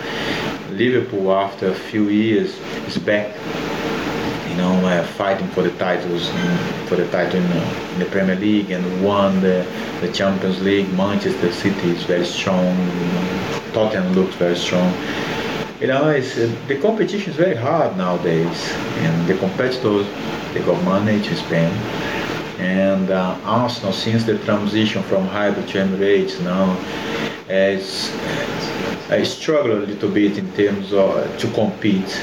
Liverpool, 0.72 1.32
after 1.34 1.70
a 1.70 1.76
few 1.76 2.10
years, 2.10 2.58
is 2.88 2.98
back. 2.98 3.36
You 4.50 4.58
know, 4.58 4.74
uh, 4.86 5.04
fighting 5.04 5.48
for 5.50 5.64
the 5.64 5.72
titles, 5.72 6.30
for 6.88 6.96
the 6.96 7.08
title 7.12 7.40
in, 7.40 7.52
in, 7.94 8.00
the 8.00 8.06
Premier 8.06 8.36
League, 8.36 8.72
and 8.72 9.04
won 9.04 9.42
the, 9.42 9.66
the 10.02 10.12
Champions 10.12 10.62
League. 10.62 10.92
Manchester 10.94 11.52
City 11.52 11.92
is 11.92 12.04
very 12.04 12.26
strong. 12.26 12.76
Tottenham 13.74 14.14
looks 14.14 14.36
very 14.36 14.56
strong. 14.56 14.94
You 15.80 15.88
know, 15.88 16.10
it's, 16.10 16.38
uh, 16.38 16.54
the 16.68 16.80
competition 16.80 17.32
is 17.32 17.38
very 17.38 17.56
hard 17.56 17.98
nowadays, 17.98 18.72
and 18.98 19.28
the 19.28 19.38
competitors 19.38 20.08
they 20.54 20.62
got 20.62 20.84
money 20.84 21.22
to 21.22 21.36
spend. 21.36 22.01
And 22.62 23.10
uh, 23.10 23.40
Arsenal, 23.44 23.92
since 23.92 24.24
the 24.24 24.38
transition 24.40 25.02
from 25.04 25.26
Highbury 25.26 25.66
to 25.70 25.80
Emirates, 25.80 26.40
now 26.44 26.76
has 27.48 28.12
I 29.10 29.24
struggle 29.24 29.74
a 29.74 29.84
little 29.86 30.10
bit 30.10 30.38
in 30.38 30.50
terms 30.54 30.94
of 30.94 31.38
to 31.40 31.52
compete 31.52 32.22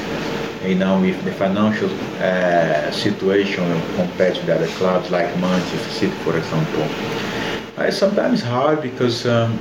you 0.64 0.74
know, 0.74 1.00
with 1.00 1.22
the 1.24 1.32
financial 1.32 1.90
uh, 2.20 2.90
situation 2.90 3.64
compared 3.96 4.34
to 4.36 4.46
the 4.46 4.54
other 4.54 4.66
clubs 4.78 5.10
like 5.10 5.26
Manchester 5.38 5.90
City, 5.90 6.14
for 6.24 6.36
example. 6.36 6.82
Uh, 7.76 7.90
sometimes 7.90 8.42
hard 8.42 8.82
because 8.82 9.26
um, 9.26 9.58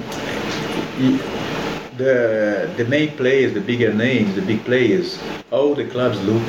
the 1.97 2.71
the 2.77 2.85
main 2.85 3.15
players, 3.17 3.53
the 3.53 3.61
bigger 3.61 3.93
names, 3.93 4.35
the 4.35 4.41
big 4.41 4.63
players, 4.63 5.19
all 5.51 5.75
the 5.75 5.85
clubs 5.85 6.19
look 6.23 6.43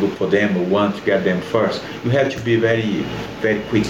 look 0.00 0.12
for 0.16 0.26
them 0.26 0.56
or 0.56 0.64
want 0.64 0.96
to 0.96 1.02
get 1.02 1.24
them 1.24 1.40
first. 1.40 1.82
You 2.04 2.10
have 2.10 2.32
to 2.34 2.40
be 2.42 2.56
very 2.56 3.04
very 3.40 3.60
quick 3.68 3.86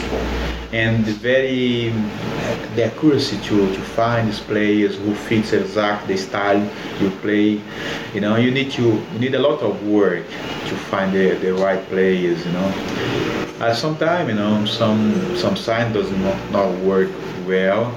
and 0.72 1.04
very 1.04 1.90
the 2.76 2.84
accuracy 2.84 3.36
to, 3.38 3.74
to 3.74 3.80
find 3.80 4.28
these 4.28 4.40
players 4.40 4.96
who 4.96 5.14
fits 5.14 5.52
exactly 5.52 6.14
the 6.14 6.20
style 6.20 6.70
you 7.00 7.10
play. 7.22 7.60
You 8.14 8.20
know, 8.20 8.36
you 8.36 8.50
need 8.50 8.70
to 8.72 8.82
you 8.82 9.18
need 9.18 9.34
a 9.34 9.40
lot 9.40 9.60
of 9.62 9.86
work 9.86 10.26
to 10.26 10.76
find 10.90 11.12
the, 11.12 11.34
the 11.34 11.54
right 11.54 11.84
players. 11.88 12.44
You 12.46 12.52
know, 12.52 12.68
at 13.60 13.76
some 13.76 13.96
time, 13.96 14.28
you 14.28 14.36
know, 14.36 14.64
some 14.64 15.36
some 15.36 15.56
sign 15.56 15.92
does 15.92 16.10
not, 16.12 16.50
not 16.50 16.78
work 16.78 17.10
well. 17.46 17.94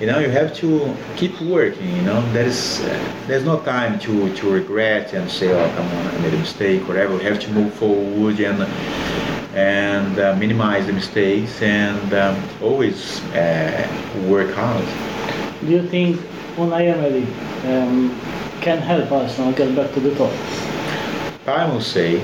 You 0.00 0.06
know, 0.06 0.18
you 0.18 0.28
have 0.28 0.54
to 0.56 0.94
keep 1.16 1.40
working. 1.40 1.88
You 1.96 2.02
know, 2.02 2.20
there 2.32 2.44
is 2.46 2.80
uh, 2.80 3.14
there's 3.26 3.44
no 3.44 3.60
time 3.60 3.98
to 4.00 4.34
to 4.34 4.50
regret 4.50 5.14
and 5.14 5.30
say, 5.30 5.48
oh, 5.52 5.68
come 5.74 5.86
on, 5.86 6.06
I 6.14 6.18
made 6.18 6.34
a 6.34 6.38
mistake, 6.38 6.86
whatever. 6.86 7.14
You 7.14 7.20
have 7.20 7.40
to 7.40 7.50
move 7.52 7.72
forward 7.72 8.38
and 8.40 8.62
and 9.56 10.18
uh, 10.18 10.36
minimize 10.36 10.86
the 10.86 10.92
mistakes 10.92 11.62
and 11.62 12.12
um, 12.12 12.36
always 12.60 13.24
uh, 13.32 13.88
work 14.28 14.52
hard. 14.54 14.84
Do 15.60 15.68
you 15.72 15.88
think 15.88 16.20
Unai 16.56 16.92
Emery 16.92 17.24
um, 17.72 18.10
can 18.60 18.78
help 18.78 19.10
us 19.12 19.38
now 19.38 19.50
get 19.52 19.74
back 19.74 19.94
to 19.94 20.00
the 20.00 20.14
top? 20.14 20.32
I 21.48 21.64
will 21.72 21.80
say, 21.80 22.20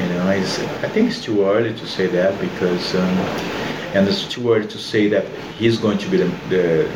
you 0.00 0.08
know, 0.08 0.28
I 0.28 0.40
think 0.88 1.10
it's 1.10 1.22
too 1.22 1.44
early 1.44 1.74
to 1.74 1.86
say 1.86 2.06
that 2.06 2.40
because, 2.40 2.94
um, 2.94 3.16
and 3.96 4.06
it's 4.06 4.26
too 4.28 4.52
early 4.52 4.66
to 4.68 4.78
say 4.78 5.08
that 5.08 5.26
he's 5.58 5.78
going 5.78 5.96
to 5.96 6.08
be 6.10 6.18
the, 6.18 6.28
the 6.50 6.90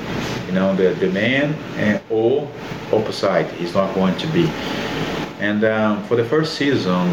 you 0.46 0.52
know, 0.52 0.76
the, 0.76 0.90
the 1.00 1.10
man 1.10 1.54
and, 1.76 2.00
or 2.10 2.50
opposite. 2.92 3.50
He's 3.52 3.74
not 3.74 3.94
going 3.94 4.16
to 4.18 4.26
be. 4.28 4.46
And 5.40 5.64
um, 5.64 6.04
for 6.04 6.16
the 6.16 6.24
first 6.24 6.56
season, 6.56 7.08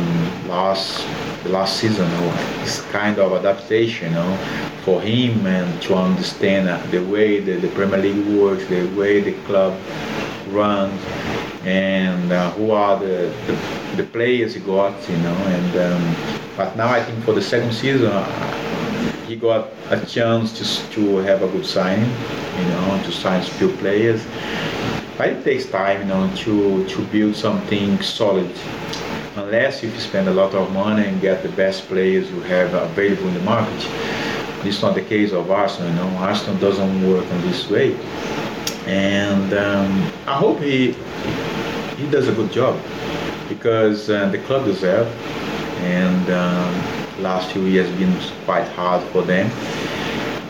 last 0.49 1.07
the 1.43 1.49
last 1.49 1.77
season, 1.77 2.09
it's 2.61 2.81
kind 2.91 3.17
of 3.19 3.31
adaptation, 3.31 4.09
you 4.09 4.15
know, 4.15 4.37
for 4.83 4.99
him 4.99 5.45
and 5.45 5.81
to 5.83 5.95
understand 5.95 6.67
uh, 6.67 6.77
the 6.91 6.99
way 7.05 7.39
the, 7.39 7.53
the 7.53 7.69
Premier 7.69 7.99
League 7.99 8.27
works, 8.37 8.65
the 8.67 8.85
way 8.97 9.21
the 9.21 9.33
club 9.43 9.79
runs, 10.49 11.01
and 11.63 12.33
uh, 12.33 12.51
who 12.51 12.71
are 12.71 12.99
the, 12.99 13.33
the, 13.45 13.95
the 13.95 14.03
players 14.03 14.55
he 14.55 14.59
got, 14.59 14.93
you 15.09 15.17
know. 15.19 15.35
And 15.35 15.77
um, 15.77 16.47
but 16.57 16.75
now 16.75 16.89
I 16.89 17.01
think 17.01 17.23
for 17.23 17.33
the 17.33 17.41
second 17.41 17.71
season, 17.71 18.11
uh, 18.11 18.66
he 19.27 19.35
got 19.35 19.69
a 19.89 20.03
chance 20.05 20.53
to 20.57 20.63
to 20.91 21.17
have 21.17 21.43
a 21.43 21.47
good 21.49 21.65
signing, 21.65 22.09
you 22.57 22.65
know, 22.69 23.01
to 23.03 23.11
sign 23.11 23.41
a 23.41 23.45
few 23.59 23.69
players. 23.77 24.25
But 25.17 25.29
it 25.29 25.43
takes 25.43 25.65
time, 25.65 26.01
you 26.01 26.07
know, 26.07 26.31
to, 26.43 26.87
to 26.87 27.05
build 27.07 27.35
something 27.35 28.01
solid. 28.01 28.51
Unless 29.35 29.83
you 29.83 29.91
spend 29.99 30.27
a 30.29 30.33
lot 30.33 30.53
of 30.53 30.71
money 30.71 31.07
and 31.07 31.19
get 31.19 31.43
the 31.43 31.49
best 31.49 31.87
players 31.87 32.29
you 32.31 32.39
have 32.41 32.73
available 32.73 33.27
in 33.27 33.33
the 33.33 33.41
market. 33.41 33.81
This 34.63 34.77
is 34.77 34.81
not 34.81 34.95
the 34.95 35.01
case 35.01 35.33
of 35.33 35.51
Arsenal, 35.51 35.89
you 35.89 35.95
know. 35.95 36.07
Arsenal 36.17 36.57
doesn't 36.59 37.07
work 37.07 37.25
in 37.25 37.41
this 37.41 37.69
way. 37.69 37.95
And 38.85 39.53
um, 39.53 39.91
I 40.25 40.37
hope 40.37 40.59
he 40.59 40.95
he 41.97 42.05
does 42.09 42.27
a 42.27 42.33
good 42.33 42.51
job 42.51 42.79
because 43.49 44.09
uh, 44.09 44.29
the 44.29 44.37
club 44.39 44.65
deserves 44.65 45.09
and 45.81 46.29
um, 46.29 46.96
last 47.19 47.51
few 47.51 47.63
years 47.65 47.89
been 47.97 48.15
quite 48.45 48.67
hard 48.69 49.01
for 49.11 49.21
them 49.23 49.49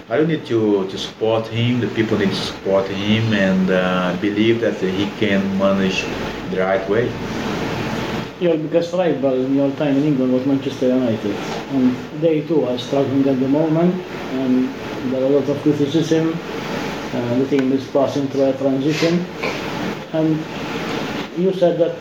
I 0.10 0.16
don't 0.16 0.30
need 0.30 0.46
to, 0.46 0.88
to 0.88 0.98
support 0.98 1.48
him, 1.48 1.82
the 1.82 1.88
people 1.88 2.18
need 2.18 2.30
to 2.30 2.36
support 2.36 2.88
him 2.88 3.34
and 3.34 3.70
uh, 3.70 4.16
believe 4.22 4.62
that 4.62 4.76
he 4.76 5.06
can 5.20 5.44
manage 5.58 6.06
the 6.52 6.62
right 6.62 6.90
way. 6.90 7.12
Your 8.40 8.56
biggest 8.56 8.94
rival 8.94 9.34
in 9.34 9.56
your 9.56 9.70
time 9.72 9.98
in 9.98 10.04
England 10.06 10.32
was 10.32 10.46
Manchester 10.46 10.88
United, 10.88 11.36
and 11.76 11.94
they 12.22 12.40
too 12.48 12.64
are 12.64 12.78
struggling 12.78 13.28
at 13.28 13.38
the 13.38 13.50
moment, 13.50 13.94
and 14.40 14.70
there 15.12 15.24
are 15.24 15.26
a 15.26 15.40
lot 15.40 15.50
of 15.50 15.62
criticism. 15.62 16.32
Uh, 16.32 17.40
the 17.40 17.48
team 17.50 17.74
is 17.74 17.86
passing 17.92 18.28
through 18.30 18.46
a 18.46 18.54
transition, 18.54 19.26
and 20.14 20.38
you 21.38 21.54
said 21.54 21.78
that 21.78 21.96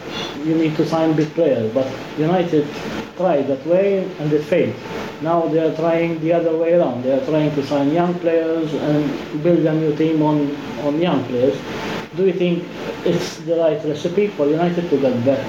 you 0.44 0.56
need 0.56 0.76
to 0.76 0.86
sign 0.86 1.14
big 1.14 1.32
players, 1.34 1.72
but 1.72 1.86
United 2.18 2.66
tried 3.16 3.46
that 3.48 3.64
way 3.66 4.04
and 4.18 4.32
it 4.32 4.42
failed. 4.44 4.74
Now 5.22 5.46
they 5.46 5.60
are 5.60 5.74
trying 5.76 6.20
the 6.20 6.32
other 6.32 6.56
way 6.56 6.74
around. 6.74 7.02
They 7.02 7.12
are 7.12 7.24
trying 7.26 7.54
to 7.54 7.66
sign 7.66 7.92
young 7.92 8.14
players 8.18 8.72
and 8.74 9.42
build 9.42 9.64
a 9.66 9.74
new 9.74 9.94
team 9.96 10.22
on, 10.22 10.54
on 10.84 11.00
young 11.00 11.24
players. 11.24 11.58
Do 12.16 12.26
you 12.26 12.32
think 12.32 12.64
it's 13.04 13.38
the 13.38 13.56
right 13.56 13.82
recipe 13.84 14.28
for 14.28 14.46
United 14.46 14.88
to 14.90 15.00
get 15.00 15.24
back 15.24 15.44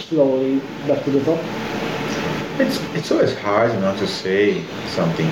slowly 0.00 0.60
back 0.86 1.04
to 1.04 1.10
the 1.10 1.24
top? 1.24 1.40
It's 2.60 2.78
it's 2.94 3.10
always 3.10 3.34
hard, 3.38 3.72
know, 3.80 3.96
to 3.96 4.06
say 4.06 4.62
something. 4.88 5.26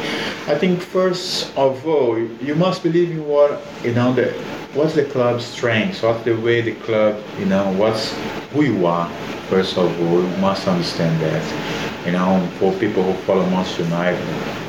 I 0.48 0.56
think 0.56 0.80
first 0.80 1.54
of 1.56 1.86
all, 1.86 2.18
you 2.18 2.54
must 2.54 2.82
believe 2.82 3.10
in 3.10 3.26
what 3.28 3.60
you 3.84 3.92
know 3.92 4.14
the 4.14 4.32
what's 4.74 4.94
the 4.94 5.04
club's 5.04 5.44
strengths, 5.44 6.02
what's 6.02 6.22
the 6.24 6.34
way 6.34 6.60
the 6.60 6.74
club, 6.76 7.20
you 7.38 7.46
know, 7.46 7.72
what's 7.72 8.12
who 8.52 8.62
you 8.62 8.86
are. 8.86 9.08
First 9.48 9.76
of 9.76 10.00
all, 10.00 10.22
you 10.22 10.36
must 10.36 10.68
understand 10.68 11.20
that. 11.22 12.06
You 12.06 12.12
know, 12.12 12.48
for 12.58 12.72
people 12.74 13.02
who 13.02 13.12
follow 13.22 13.44
Manchester 13.50 13.82
United, 13.82 14.22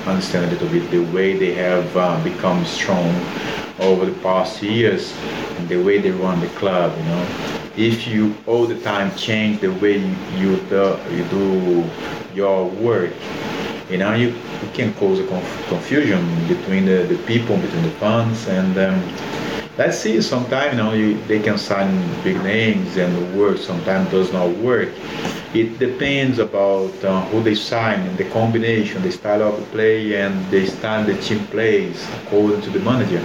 understand 0.07 0.45
a 0.45 0.49
little 0.49 0.69
bit 0.69 0.89
the 0.89 1.03
way 1.13 1.37
they 1.37 1.53
have 1.53 1.95
uh, 1.95 2.21
become 2.23 2.65
strong 2.65 3.13
over 3.79 4.05
the 4.05 4.17
past 4.21 4.61
years 4.61 5.13
and 5.57 5.69
the 5.69 5.77
way 5.77 5.99
they 5.99 6.11
run 6.11 6.39
the 6.39 6.47
club. 6.49 6.97
You 6.97 7.03
know, 7.03 7.27
if 7.77 8.07
you 8.07 8.35
all 8.47 8.65
the 8.65 8.79
time 8.81 9.15
change 9.15 9.61
the 9.61 9.71
way 9.73 9.99
you 10.37 10.57
do, 10.69 10.97
you 11.11 11.23
do 11.25 11.89
your 12.33 12.67
work, 12.69 13.13
you 13.89 13.97
know, 13.97 14.13
you, 14.15 14.29
you 14.29 14.69
can 14.73 14.93
cause 14.95 15.19
a 15.19 15.27
conf- 15.27 15.67
confusion 15.67 16.47
between 16.47 16.85
the, 16.85 17.03
the 17.03 17.17
people, 17.27 17.57
between 17.57 17.83
the 17.83 17.91
fans, 17.91 18.47
and 18.47 18.77
um, 18.77 19.40
let's 19.81 19.97
see. 19.97 20.21
Sometimes 20.21 20.73
you 20.73 20.83
know 20.83 20.93
you, 20.93 21.09
they 21.25 21.39
can 21.39 21.57
sign 21.57 21.89
big 22.23 22.37
names 22.43 22.97
and 22.97 23.11
work 23.35 23.57
sometimes 23.57 24.11
does 24.11 24.31
not 24.31 24.49
work. 24.57 24.89
It 25.55 25.79
depends 25.79 26.37
about 26.37 26.93
uh, 27.03 27.25
who 27.29 27.41
they 27.41 27.55
sign 27.55 27.99
and 28.01 28.15
the 28.15 28.29
combination, 28.29 29.01
the 29.01 29.11
style 29.11 29.41
of 29.41 29.55
play, 29.71 30.21
and 30.21 30.33
the 30.51 30.67
style 30.67 31.03
the 31.03 31.17
team 31.25 31.39
plays 31.47 31.97
according 32.21 32.61
to 32.61 32.69
the 32.69 32.79
manager. 32.79 33.23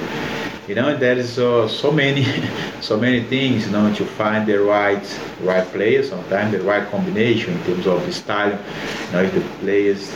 You 0.67 0.77
know, 0.77 0.97
there 0.97 1.19
is 1.19 1.39
uh, 1.39 1.69
so 1.69 1.93
many, 1.93 2.25
so 2.81 2.97
many 2.99 3.21
things. 3.25 3.67
You 3.67 3.73
know, 3.73 3.93
to 3.95 4.05
find 4.21 4.49
the 4.49 4.59
right, 4.59 5.07
right 5.43 5.67
player. 5.77 6.03
Sometimes 6.03 6.53
the 6.53 6.63
right 6.63 6.89
combination 6.89 7.53
in 7.53 7.63
terms 7.65 7.87
of 7.87 8.01
the 8.07 8.13
style. 8.13 8.57
You 9.07 9.13
know, 9.13 9.23
if 9.25 9.35
the 9.35 9.43
players 9.61 10.11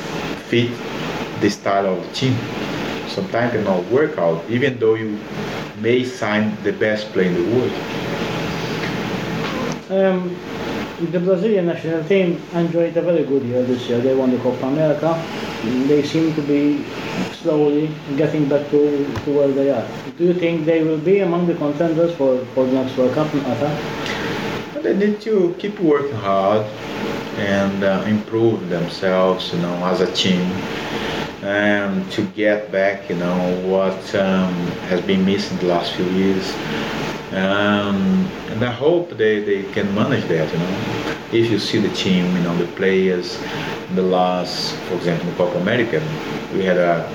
fit 0.48 0.70
the 1.42 1.50
style 1.50 1.86
of 1.92 1.98
the 2.02 2.12
team. 2.14 2.34
Sometimes 3.08 3.54
it 3.54 3.64
not 3.64 3.84
work 3.90 4.16
out, 4.18 4.38
even 4.48 4.78
though 4.78 4.94
you 4.94 5.18
may 5.80 6.04
sign 6.04 6.56
the 6.62 6.72
best 6.72 7.12
player 7.12 7.28
in 7.28 7.34
the 7.34 7.56
world. 7.56 7.72
Um, 9.90 10.36
the 11.10 11.18
Brazilian 11.18 11.66
national 11.66 12.04
team 12.04 12.40
enjoyed 12.54 12.96
a 12.96 13.02
very 13.02 13.24
good 13.24 13.42
year 13.44 13.62
this 13.62 13.88
year. 13.88 14.00
They 14.00 14.14
won 14.14 14.30
the 14.30 14.38
Copa 14.38 14.66
America. 14.66 15.14
They 15.88 16.02
seem 16.02 16.34
to 16.34 16.42
be 16.42 16.84
slowly 17.42 17.88
getting 18.16 18.48
back 18.48 18.68
to, 18.70 19.04
to 19.24 19.30
where 19.30 19.48
they 19.48 19.70
are. 19.70 19.86
Do 20.18 20.24
you 20.24 20.34
think 20.34 20.66
they 20.66 20.82
will 20.82 20.98
be 20.98 21.20
among 21.20 21.46
the 21.46 21.54
contenders 21.54 22.14
for, 22.16 22.44
for 22.54 22.66
the 22.66 22.72
next 22.72 22.96
World 22.98 23.14
Cup? 23.14 23.32
In 23.34 23.40
Ata? 23.40 24.80
They 24.82 24.96
need 24.96 25.20
to 25.22 25.54
keep 25.58 25.78
working 25.80 26.16
hard 26.16 26.66
and 27.36 27.82
uh, 27.84 28.04
improve 28.06 28.68
themselves, 28.68 29.52
you 29.52 29.58
know, 29.60 29.74
as 29.86 30.00
a 30.00 30.12
team, 30.12 30.50
and 31.42 32.10
to 32.12 32.22
get 32.28 32.70
back, 32.70 33.08
you 33.08 33.16
know, 33.16 33.66
what 33.66 34.14
um, 34.14 34.52
has 34.88 35.00
been 35.02 35.24
missing 35.24 35.56
the 35.58 35.66
last 35.66 35.92
few 35.94 36.04
years. 36.06 36.54
Um, 37.32 38.26
and 38.50 38.64
I 38.64 38.72
hope 38.72 39.10
they, 39.10 39.42
they 39.42 39.62
can 39.72 39.94
manage 39.94 40.24
that, 40.24 40.52
you 40.52 40.58
know. 40.58 41.16
If 41.32 41.50
you 41.50 41.58
see 41.58 41.78
the 41.78 41.94
team, 41.94 42.36
you 42.36 42.42
know, 42.42 42.56
the 42.56 42.66
players, 42.72 43.38
the 43.94 44.02
last, 44.02 44.74
for 44.88 44.94
example, 44.96 45.28
in 45.28 45.36
Copa 45.36 45.58
America, 45.58 46.02
we 46.52 46.64
had 46.64 46.76
a 46.76 47.08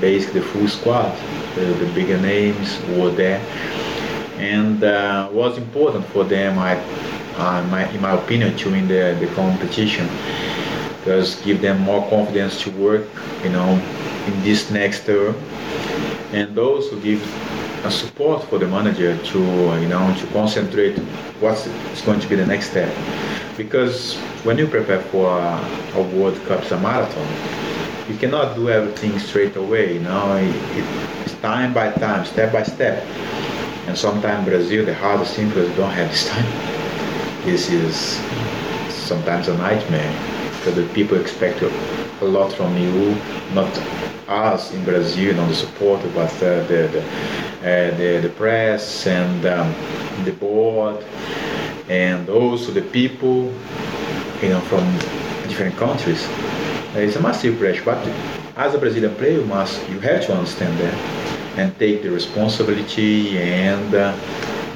basically 0.00 0.40
the 0.40 0.46
full 0.46 0.68
squad. 0.68 1.16
The, 1.54 1.62
the 1.62 1.92
bigger 1.94 2.18
names 2.20 2.80
were 2.96 3.10
there, 3.10 3.40
and 4.38 4.82
uh, 4.82 5.28
was 5.32 5.58
important 5.58 6.06
for 6.06 6.24
them. 6.24 6.58
I, 6.58 6.76
uh, 7.36 7.62
my, 7.70 7.88
in 7.90 8.00
my 8.00 8.12
opinion, 8.12 8.56
to 8.58 8.70
win 8.70 8.88
the, 8.88 9.16
the 9.20 9.32
competition 9.34 10.08
because 11.00 11.40
give 11.42 11.60
them 11.60 11.80
more 11.80 12.06
confidence 12.08 12.60
to 12.62 12.70
work, 12.72 13.04
you 13.42 13.50
know, 13.50 13.68
in 14.26 14.42
this 14.42 14.70
next 14.70 15.06
term, 15.06 15.34
and 16.32 16.56
also 16.58 16.96
give 17.00 17.20
a 17.84 17.90
support 17.90 18.44
for 18.44 18.58
the 18.58 18.66
manager 18.68 19.16
to 19.24 19.38
you 19.80 19.88
know 19.88 20.14
to 20.20 20.26
concentrate 20.28 20.98
what's 21.40 21.66
going 22.04 22.20
to 22.20 22.28
be 22.28 22.36
the 22.36 22.46
next 22.46 22.70
step 22.70 22.94
because 23.56 24.16
when 24.44 24.56
you 24.58 24.66
prepare 24.66 25.00
for 25.12 25.38
a, 25.38 25.56
a 25.94 26.02
World 26.16 26.36
Cup, 26.46 26.64
a 26.70 26.78
marathon, 26.80 27.28
you 28.08 28.16
cannot 28.16 28.54
do 28.56 28.70
everything 28.70 29.18
straight 29.18 29.54
away. 29.56 29.94
You 29.94 30.00
know, 30.00 30.36
it, 30.36 30.54
it's 31.24 31.34
time 31.40 31.74
by 31.74 31.92
time, 31.92 32.24
step 32.24 32.52
by 32.52 32.62
step. 32.62 33.04
And 33.86 33.96
sometimes 33.96 34.46
Brazil, 34.46 34.86
the 34.86 34.94
hardest 34.94 35.34
thing 35.36 35.48
because 35.48 35.68
don't 35.76 35.90
have 35.90 36.10
this 36.10 36.28
time. 36.28 36.46
This 37.44 37.70
is 37.70 38.16
sometimes 38.88 39.48
a 39.48 39.56
nightmare 39.58 40.39
because 40.60 40.74
the 40.76 40.86
people 40.92 41.18
expect 41.18 41.62
a 41.62 42.24
lot 42.24 42.52
from 42.52 42.76
you, 42.76 43.16
not 43.54 43.70
us 44.28 44.72
in 44.74 44.84
Brazil, 44.84 45.34
know, 45.34 45.48
the 45.48 45.54
support, 45.54 46.02
but 46.14 46.30
uh, 46.42 46.62
the 46.64 46.88
the, 46.92 47.02
uh, 47.60 47.96
the, 47.96 48.20
the 48.22 48.28
press 48.36 49.06
and 49.06 49.46
um, 49.46 49.74
the 50.24 50.32
board 50.32 51.02
and 51.88 52.28
also 52.28 52.70
the 52.72 52.82
people, 52.82 53.52
you 54.42 54.50
know, 54.50 54.60
from 54.68 54.84
different 55.48 55.74
countries. 55.76 56.28
It's 56.94 57.16
a 57.16 57.22
massive 57.22 57.58
pressure, 57.58 57.84
but 57.84 57.98
as 58.56 58.74
a 58.74 58.78
Brazilian 58.78 59.14
player, 59.14 59.40
you 59.40 59.46
must, 59.46 59.88
you 59.88 59.98
have 60.00 60.26
to 60.26 60.36
understand 60.36 60.78
that 60.78 60.94
and 61.58 61.76
take 61.78 62.02
the 62.02 62.10
responsibility 62.10 63.38
and 63.38 63.94
uh, 63.94 64.14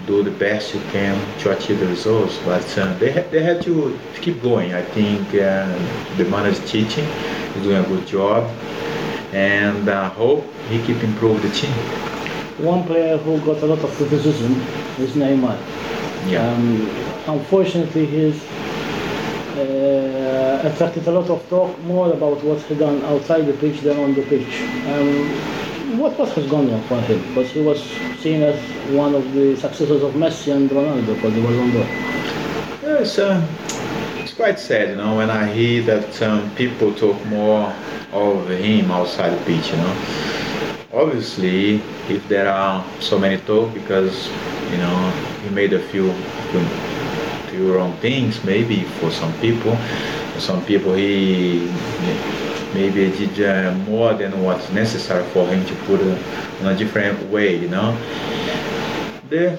do 0.06 0.22
the 0.22 0.30
best 0.30 0.74
you 0.74 0.80
can 0.92 1.14
to 1.40 1.56
achieve 1.56 1.80
the 1.80 1.86
results. 1.86 2.38
But 2.44 2.78
uh, 2.78 2.92
they, 2.98 3.12
ha- 3.12 3.28
they 3.30 3.42
had 3.42 3.62
to, 3.62 3.98
keep 4.20 4.42
going. 4.42 4.72
I 4.74 4.82
think 4.82 5.28
uh, 5.34 5.66
the 6.16 6.24
manager 6.24 6.60
Tite 6.66 6.98
is 6.98 7.62
doing 7.62 7.84
a 7.84 7.88
good 7.88 8.06
job, 8.06 8.50
and 9.32 9.88
I 9.88 10.08
hope 10.08 10.44
he 10.68 10.82
keep 10.86 11.02
improve 11.02 11.42
the 11.42 11.50
team. 11.50 11.72
One 12.64 12.84
player 12.84 13.18
who 13.18 13.38
got 13.40 13.62
a 13.62 13.66
lot 13.66 13.80
of 13.80 13.90
criticism 13.96 14.52
is 14.98 15.12
Neymar. 15.12 15.58
Yeah. 16.26 16.48
Um, 16.48 16.88
unfortunately, 17.26 18.06
he's 18.06 18.42
uh, 19.58 20.62
attracted 20.64 21.06
a 21.06 21.10
lot 21.10 21.28
of 21.28 21.46
talk 21.48 21.78
more 21.80 22.12
about 22.12 22.42
what 22.42 22.60
he 22.62 22.74
done 22.74 23.02
outside 23.04 23.42
the 23.42 23.52
pitch 23.54 23.80
than 23.80 23.98
on 23.98 24.14
the 24.14 24.22
pitch. 24.22 24.62
Um, 24.88 25.63
what, 25.98 26.14
has 26.14 26.46
gone 26.50 26.70
wrong 26.70 26.82
for 26.84 27.00
him? 27.00 27.20
Because 27.28 27.50
he 27.50 27.60
was 27.60 27.82
seen 28.20 28.42
as 28.42 28.58
one 28.90 29.14
of 29.14 29.32
the 29.32 29.56
successors 29.56 30.02
of 30.02 30.14
Messi 30.14 30.54
and 30.54 30.70
Ronaldo 30.70 31.20
for 31.20 31.30
the 31.30 31.40
Ballon 31.40 31.70
d'Or. 31.72 31.86
Yes, 32.82 33.18
uh, 33.18 33.46
it's 34.18 34.34
quite 34.34 34.58
sad, 34.58 34.90
you 34.90 34.96
know, 34.96 35.16
when 35.16 35.30
I 35.30 35.52
hear 35.52 35.82
that 35.82 36.22
um, 36.22 36.54
people 36.54 36.94
talk 36.94 37.22
more 37.26 37.74
of 38.12 38.48
him 38.50 38.90
outside 38.90 39.38
the 39.38 39.44
pitch, 39.44 39.70
you 39.70 39.76
know. 39.76 39.96
Obviously, 40.92 41.82
if 42.08 42.26
there 42.28 42.48
are 42.48 42.84
so 43.00 43.18
many 43.18 43.38
talk, 43.38 43.74
because 43.74 44.28
you 44.70 44.76
know 44.76 45.12
he 45.42 45.50
made 45.50 45.72
a 45.72 45.80
few, 45.88 46.12
few, 46.52 46.64
few 47.50 47.74
wrong 47.74 47.96
things, 47.96 48.42
maybe 48.44 48.84
for 49.00 49.10
some 49.10 49.32
people. 49.40 49.74
For 50.34 50.40
some 50.40 50.64
people, 50.64 50.94
he 50.94 51.68
maybe 52.74 53.10
did 53.12 53.40
uh, 53.40 53.72
more 53.86 54.12
than 54.14 54.42
what's 54.42 54.68
necessary 54.70 55.24
for 55.30 55.46
him 55.46 55.64
to 55.64 55.74
put 55.86 56.00
it 56.00 56.18
in 56.60 56.66
a 56.66 56.76
different 56.76 57.22
way, 57.30 57.56
you 57.56 57.68
know. 57.68 57.96
The 59.30 59.58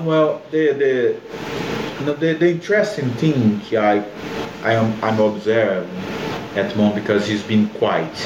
well, 0.00 0.42
the 0.50 0.72
the 0.72 1.20
no, 2.04 2.12
the, 2.14 2.34
the 2.34 2.50
interesting 2.50 3.10
thing 3.12 3.60
I 3.72 4.04
I 4.62 4.72
am 4.72 4.92
I'm 5.02 5.20
observing 5.20 5.88
at 6.56 6.70
the 6.70 6.76
moment 6.76 6.96
because 6.96 7.26
he's 7.26 7.42
been 7.42 7.68
quiet. 7.70 8.16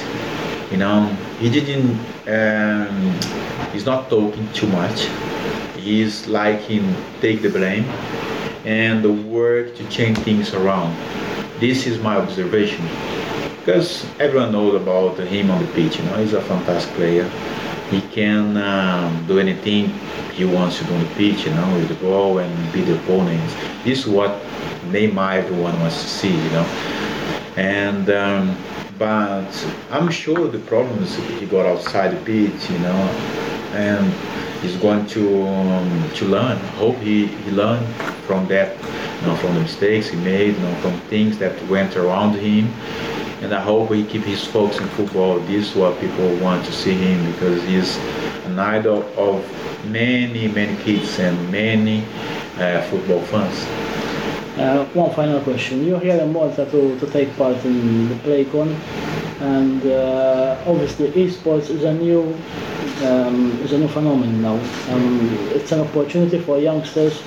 You 0.70 0.78
know, 0.78 1.06
he 1.38 1.50
didn't. 1.50 1.98
Um, 2.26 3.12
he's 3.72 3.84
not 3.86 4.08
talking 4.08 4.50
too 4.52 4.68
much. 4.68 5.08
He's 5.76 6.26
him 6.60 6.94
take 7.20 7.42
the 7.42 7.50
blame 7.50 7.84
and 8.64 9.02
the 9.02 9.12
work 9.12 9.74
to 9.76 9.88
change 9.88 10.18
things 10.18 10.54
around. 10.54 10.94
This 11.58 11.86
is 11.86 11.98
my 11.98 12.16
observation 12.16 12.86
because 13.70 14.04
everyone 14.18 14.50
knows 14.50 14.74
about 14.74 15.16
him 15.20 15.48
on 15.48 15.64
the 15.64 15.72
pitch. 15.72 15.96
You 15.96 16.04
know, 16.06 16.16
he's 16.16 16.32
a 16.32 16.42
fantastic 16.42 16.92
player. 16.94 17.28
He 17.88 18.00
can 18.00 18.56
um, 18.56 19.24
do 19.28 19.38
anything 19.38 19.90
he 20.32 20.44
wants 20.44 20.78
to 20.78 20.84
do 20.86 20.94
on 20.94 21.00
the 21.00 21.10
pitch. 21.10 21.46
You 21.46 21.54
know, 21.54 21.76
with 21.76 21.88
the 21.88 21.94
ball 21.94 22.38
and 22.38 22.72
beat 22.72 22.86
the 22.86 22.96
opponents. 22.96 23.54
This 23.84 24.00
is 24.00 24.08
what 24.08 24.42
Neymar 24.90 25.44
everyone 25.44 25.78
wants 25.78 26.02
to 26.02 26.08
see. 26.08 26.34
You 26.34 26.50
know, 26.50 26.66
and. 27.56 28.10
Um, 28.10 28.56
but 28.98 29.50
I'm 29.90 30.10
sure 30.10 30.46
the 30.48 30.58
problems 30.58 31.16
he 31.16 31.46
got 31.46 31.64
outside 31.64 32.10
the 32.10 32.22
pitch, 32.22 32.70
you 32.70 32.78
know, 32.80 33.00
and 33.72 34.12
he's 34.60 34.76
going 34.76 35.06
to 35.06 35.48
um, 35.48 36.10
to 36.16 36.26
learn. 36.26 36.58
Hope 36.76 36.96
he, 36.96 37.28
he 37.28 37.50
learned 37.50 37.86
from 38.26 38.46
that, 38.48 38.76
you 39.20 39.26
know, 39.26 39.36
from 39.36 39.54
the 39.54 39.60
mistakes 39.60 40.08
he 40.08 40.18
made, 40.18 40.54
you 40.54 40.60
know, 40.60 40.74
from 40.82 41.00
things 41.08 41.38
that 41.38 41.56
went 41.68 41.96
around 41.96 42.34
him. 42.34 42.70
And 43.42 43.54
I 43.54 43.60
hope 43.60 43.90
he 43.92 44.04
keep 44.04 44.22
his 44.22 44.44
focus 44.44 44.78
in 44.80 44.88
football. 44.88 45.38
This 45.40 45.70
is 45.70 45.76
what 45.76 45.98
people 45.98 46.36
want 46.36 46.66
to 46.66 46.72
see 46.72 46.92
him 46.92 47.32
because 47.32 47.62
he's 47.64 47.96
an 48.44 48.58
idol 48.58 49.02
of 49.16 49.44
many, 49.86 50.46
many 50.48 50.76
kids 50.82 51.18
and 51.18 51.50
many 51.50 52.04
uh, 52.58 52.82
football 52.90 53.22
fans. 53.22 53.66
Uh, 54.58 54.84
one 54.92 55.10
final 55.14 55.40
question. 55.40 55.84
You're 55.84 56.00
here 56.00 56.20
in 56.20 56.32
Malta 56.32 56.66
to, 56.70 56.98
to 56.98 57.06
take 57.10 57.34
part 57.36 57.64
in 57.64 58.10
the 58.10 58.14
PlayCon, 58.16 58.74
and 59.40 59.86
uh, 59.86 60.62
obviously 60.66 61.10
esports 61.12 61.70
is 61.70 61.84
a 61.84 61.94
new 61.94 62.36
um, 63.04 63.58
is 63.62 63.72
a 63.72 63.78
new 63.78 63.88
phenomenon 63.88 64.42
now. 64.42 64.56
Um, 64.92 65.38
it's 65.52 65.72
an 65.72 65.80
opportunity 65.80 66.38
for 66.38 66.58
youngsters 66.58 67.22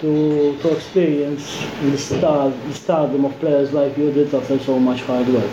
to, 0.00 0.56
to 0.62 0.76
experience 0.76 1.64
the 1.82 1.98
star 1.98 2.50
the 2.50 2.74
stardom 2.74 3.24
of 3.24 3.38
players 3.40 3.72
like 3.72 3.96
you 3.98 4.12
did 4.12 4.32
after 4.34 4.58
so 4.58 4.78
much 4.78 5.00
hard 5.02 5.26
work. 5.28 5.50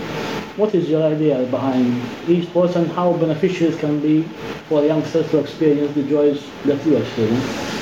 What 0.58 0.73
is 0.73 0.89
your 0.89 1.03
idea 1.03 1.43
behind 1.45 2.01
esports 2.27 2.75
and 2.75 2.88
how 2.91 3.13
beneficial 3.13 3.73
it 3.73 3.79
can 3.79 3.99
be 3.99 4.23
for 4.69 4.84
youngsters 4.84 5.29
to 5.31 5.39
experience 5.39 5.93
the 5.95 6.03
joys 6.03 6.41
that 6.65 6.86
you 6.86 6.97
experience? 6.97 7.75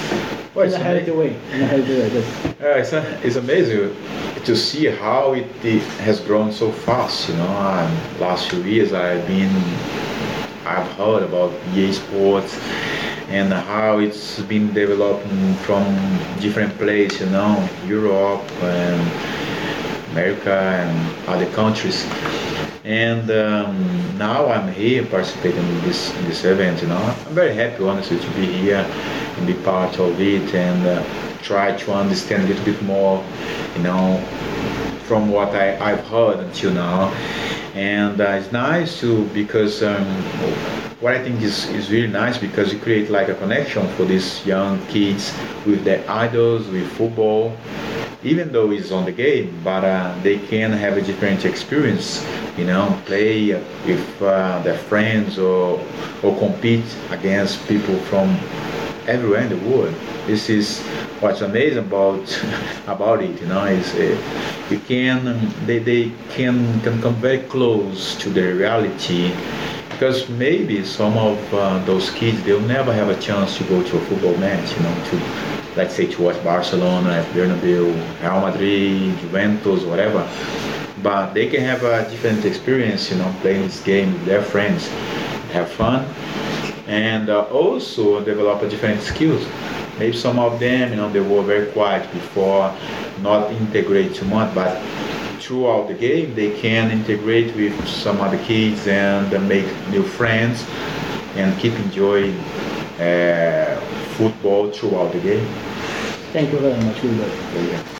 Well, 0.56 0.67
in 0.67 0.73
a 0.73 0.84
healthy 0.84 1.12
way. 1.12 1.36
In 1.54 1.62
a 1.62 1.67
healthy 1.67 1.99
way. 1.99 2.10
Yes. 2.10 2.49
Uh, 2.63 2.67
it's, 2.78 2.93
a, 2.93 3.28
it's 3.28 3.36
amazing 3.36 3.93
to 4.45 4.56
see 4.56 4.86
how 4.86 5.34
it, 5.34 5.45
it 5.65 5.82
has 5.99 6.21
grown 6.21 6.49
so 6.49 6.71
fast. 6.71 7.28
You 7.28 7.36
know, 7.36 7.58
um, 7.58 8.19
last 8.21 8.49
few 8.49 8.62
years 8.63 8.93
I've 8.93 9.28
been, 9.28 9.52
I've 10.65 10.89
heard 10.93 11.23
about 11.23 11.52
esports 11.76 12.58
and 13.34 13.52
how 13.52 13.98
it's 13.98 14.39
been 14.41 14.72
developing 14.74 15.56
from 15.65 15.84
different 16.39 16.72
places. 16.78 17.22
You 17.22 17.30
know, 17.32 17.67
Europe 17.88 18.48
and 18.62 19.02
America 20.12 20.54
and 20.54 21.28
other 21.28 21.50
countries. 21.54 22.06
And 22.84 23.32
um, 23.32 24.17
now 24.19 24.48
I'm 24.50 24.72
here 24.72 25.04
participating 25.06 25.65
in 25.67 25.82
this 25.82 26.15
in 26.17 26.26
this 26.26 26.46
event. 26.46 26.82
You 26.84 26.89
know, 26.89 27.02
I'm 27.28 27.34
very 27.34 27.56
happy, 27.56 27.84
honestly, 27.84 28.19
to 28.19 28.30
be 28.32 28.46
here 28.46 28.86
and 29.38 29.48
be 29.48 29.56
part 29.56 29.98
of 30.00 30.19
it 30.22 30.54
and 30.54 30.86
uh, 30.86 31.04
try 31.41 31.76
to 31.76 31.93
understand 31.93 32.43
a 32.43 32.48
little 32.48 32.65
bit 32.65 32.82
more. 32.84 33.24
You 33.76 33.82
know, 33.82 34.24
from 35.08 35.32
what 35.32 35.50
I, 35.56 35.78
I've 35.80 36.06
heard 36.06 36.39
until 36.39 36.72
now. 36.72 37.12
And 37.73 38.21
uh, 38.21 38.39
it's 38.39 38.51
nice 38.51 38.99
to 38.99 39.25
because 39.29 39.81
um, 39.81 40.05
what 41.01 41.15
I 41.15 41.23
think 41.23 41.41
is, 41.41 41.67
is 41.69 41.89
really 41.89 42.07
nice 42.07 42.38
because 42.38 42.71
you 42.71 42.79
create 42.79 43.09
like 43.09 43.29
a 43.29 43.36
connection 43.36 43.88
for 43.95 44.05
these 44.05 44.45
young 44.45 44.79
kids 44.88 45.33
with 45.65 45.83
their 45.83 46.07
idols, 46.09 46.67
with 46.67 46.88
football, 46.93 47.57
even 48.23 48.51
though 48.51 48.71
it's 48.71 48.91
on 48.91 49.05
the 49.05 49.12
game, 49.12 49.59
but 49.63 49.83
uh, 49.83 50.15
they 50.21 50.38
can 50.38 50.71
have 50.71 50.97
a 50.97 51.01
different 51.01 51.45
experience, 51.45 52.25
you 52.57 52.65
know, 52.65 52.97
play 53.05 53.53
with 53.86 54.21
uh, 54.21 54.62
their 54.63 54.77
friends 54.77 55.39
or, 55.39 55.83
or 56.21 56.38
compete 56.38 56.86
against 57.09 57.67
people 57.67 57.97
from 58.01 58.29
everywhere 59.07 59.41
in 59.41 59.49
the 59.49 59.69
world. 59.69 59.93
This 60.25 60.49
is 60.49 60.79
what's 61.19 61.41
amazing 61.41 61.79
about 61.79 62.23
about 62.88 63.21
it, 63.21 63.39
you 63.41 63.47
know, 63.47 63.65
is 63.65 63.93
uh, 63.95 64.17
you 64.69 64.79
can 64.79 65.51
they, 65.65 65.79
they 65.79 66.12
can 66.29 66.79
can 66.81 67.01
come 67.01 67.15
very 67.15 67.39
close 67.39 68.15
to 68.21 68.29
the 68.29 68.53
reality 68.53 69.33
because 69.89 70.27
maybe 70.29 70.83
some 70.83 71.17
of 71.17 71.38
uh, 71.53 71.83
those 71.86 72.09
kids 72.12 72.41
they'll 72.43 72.59
never 72.62 72.93
have 72.93 73.09
a 73.09 73.19
chance 73.19 73.57
to 73.57 73.63
go 73.65 73.83
to 73.83 73.97
a 73.97 74.01
football 74.01 74.36
match, 74.38 74.75
you 74.75 74.83
know, 74.83 74.95
to 75.09 75.15
let's 75.75 75.93
say 75.95 76.07
to 76.07 76.21
watch 76.21 76.41
Barcelona, 76.43 77.25
Bernabeu, 77.33 77.93
Real 78.21 78.41
Madrid, 78.41 79.17
Juventus, 79.19 79.83
whatever. 79.83 80.27
But 81.01 81.33
they 81.33 81.47
can 81.49 81.62
have 81.62 81.83
a 81.83 82.09
different 82.09 82.45
experience, 82.45 83.12
you 83.12 83.17
know, 83.17 83.36
playing 83.41 83.63
this 83.63 83.83
game 83.83 84.13
with 84.13 84.25
their 84.25 84.41
friends, 84.41 84.88
have 85.51 85.69
fun, 85.69 86.05
and 86.88 87.29
uh, 87.29 87.41
also 87.43 88.23
develop 88.23 88.62
a 88.62 88.69
different 88.69 89.01
skills. 89.01 89.45
Maybe 89.99 90.15
some 90.15 90.39
of 90.39 90.60
them, 90.60 90.89
you 90.89 90.95
know, 90.95 91.10
they 91.12 91.19
were 91.19 91.43
very 91.43 91.71
quiet 91.71 92.12
before, 92.12 92.75
not 93.21 93.51
integrate 93.51 94.15
too 94.15 94.25
much, 94.25 94.53
but 94.56 94.82
throughout 95.39 95.88
the 95.88 95.93
game 95.93 96.34
they 96.36 96.58
can 96.60 96.89
integrate 96.89 97.56
with 97.56 97.75
some 97.88 98.21
other 98.21 98.38
kids 98.45 98.88
and 98.88 99.29
make 99.47 99.67
new 99.89 100.03
friends 100.03 100.65
and 101.36 101.58
keep 101.60 101.73
enjoying 101.73 102.38
uh, 102.99 103.79
football 104.17 104.71
throughout 104.71 105.12
the 105.12 105.19
game. 105.19 105.47
Thank 106.32 106.51
you 106.51 106.60
very 106.60 106.82
much, 106.84 106.97
Gilberto. 106.97 107.92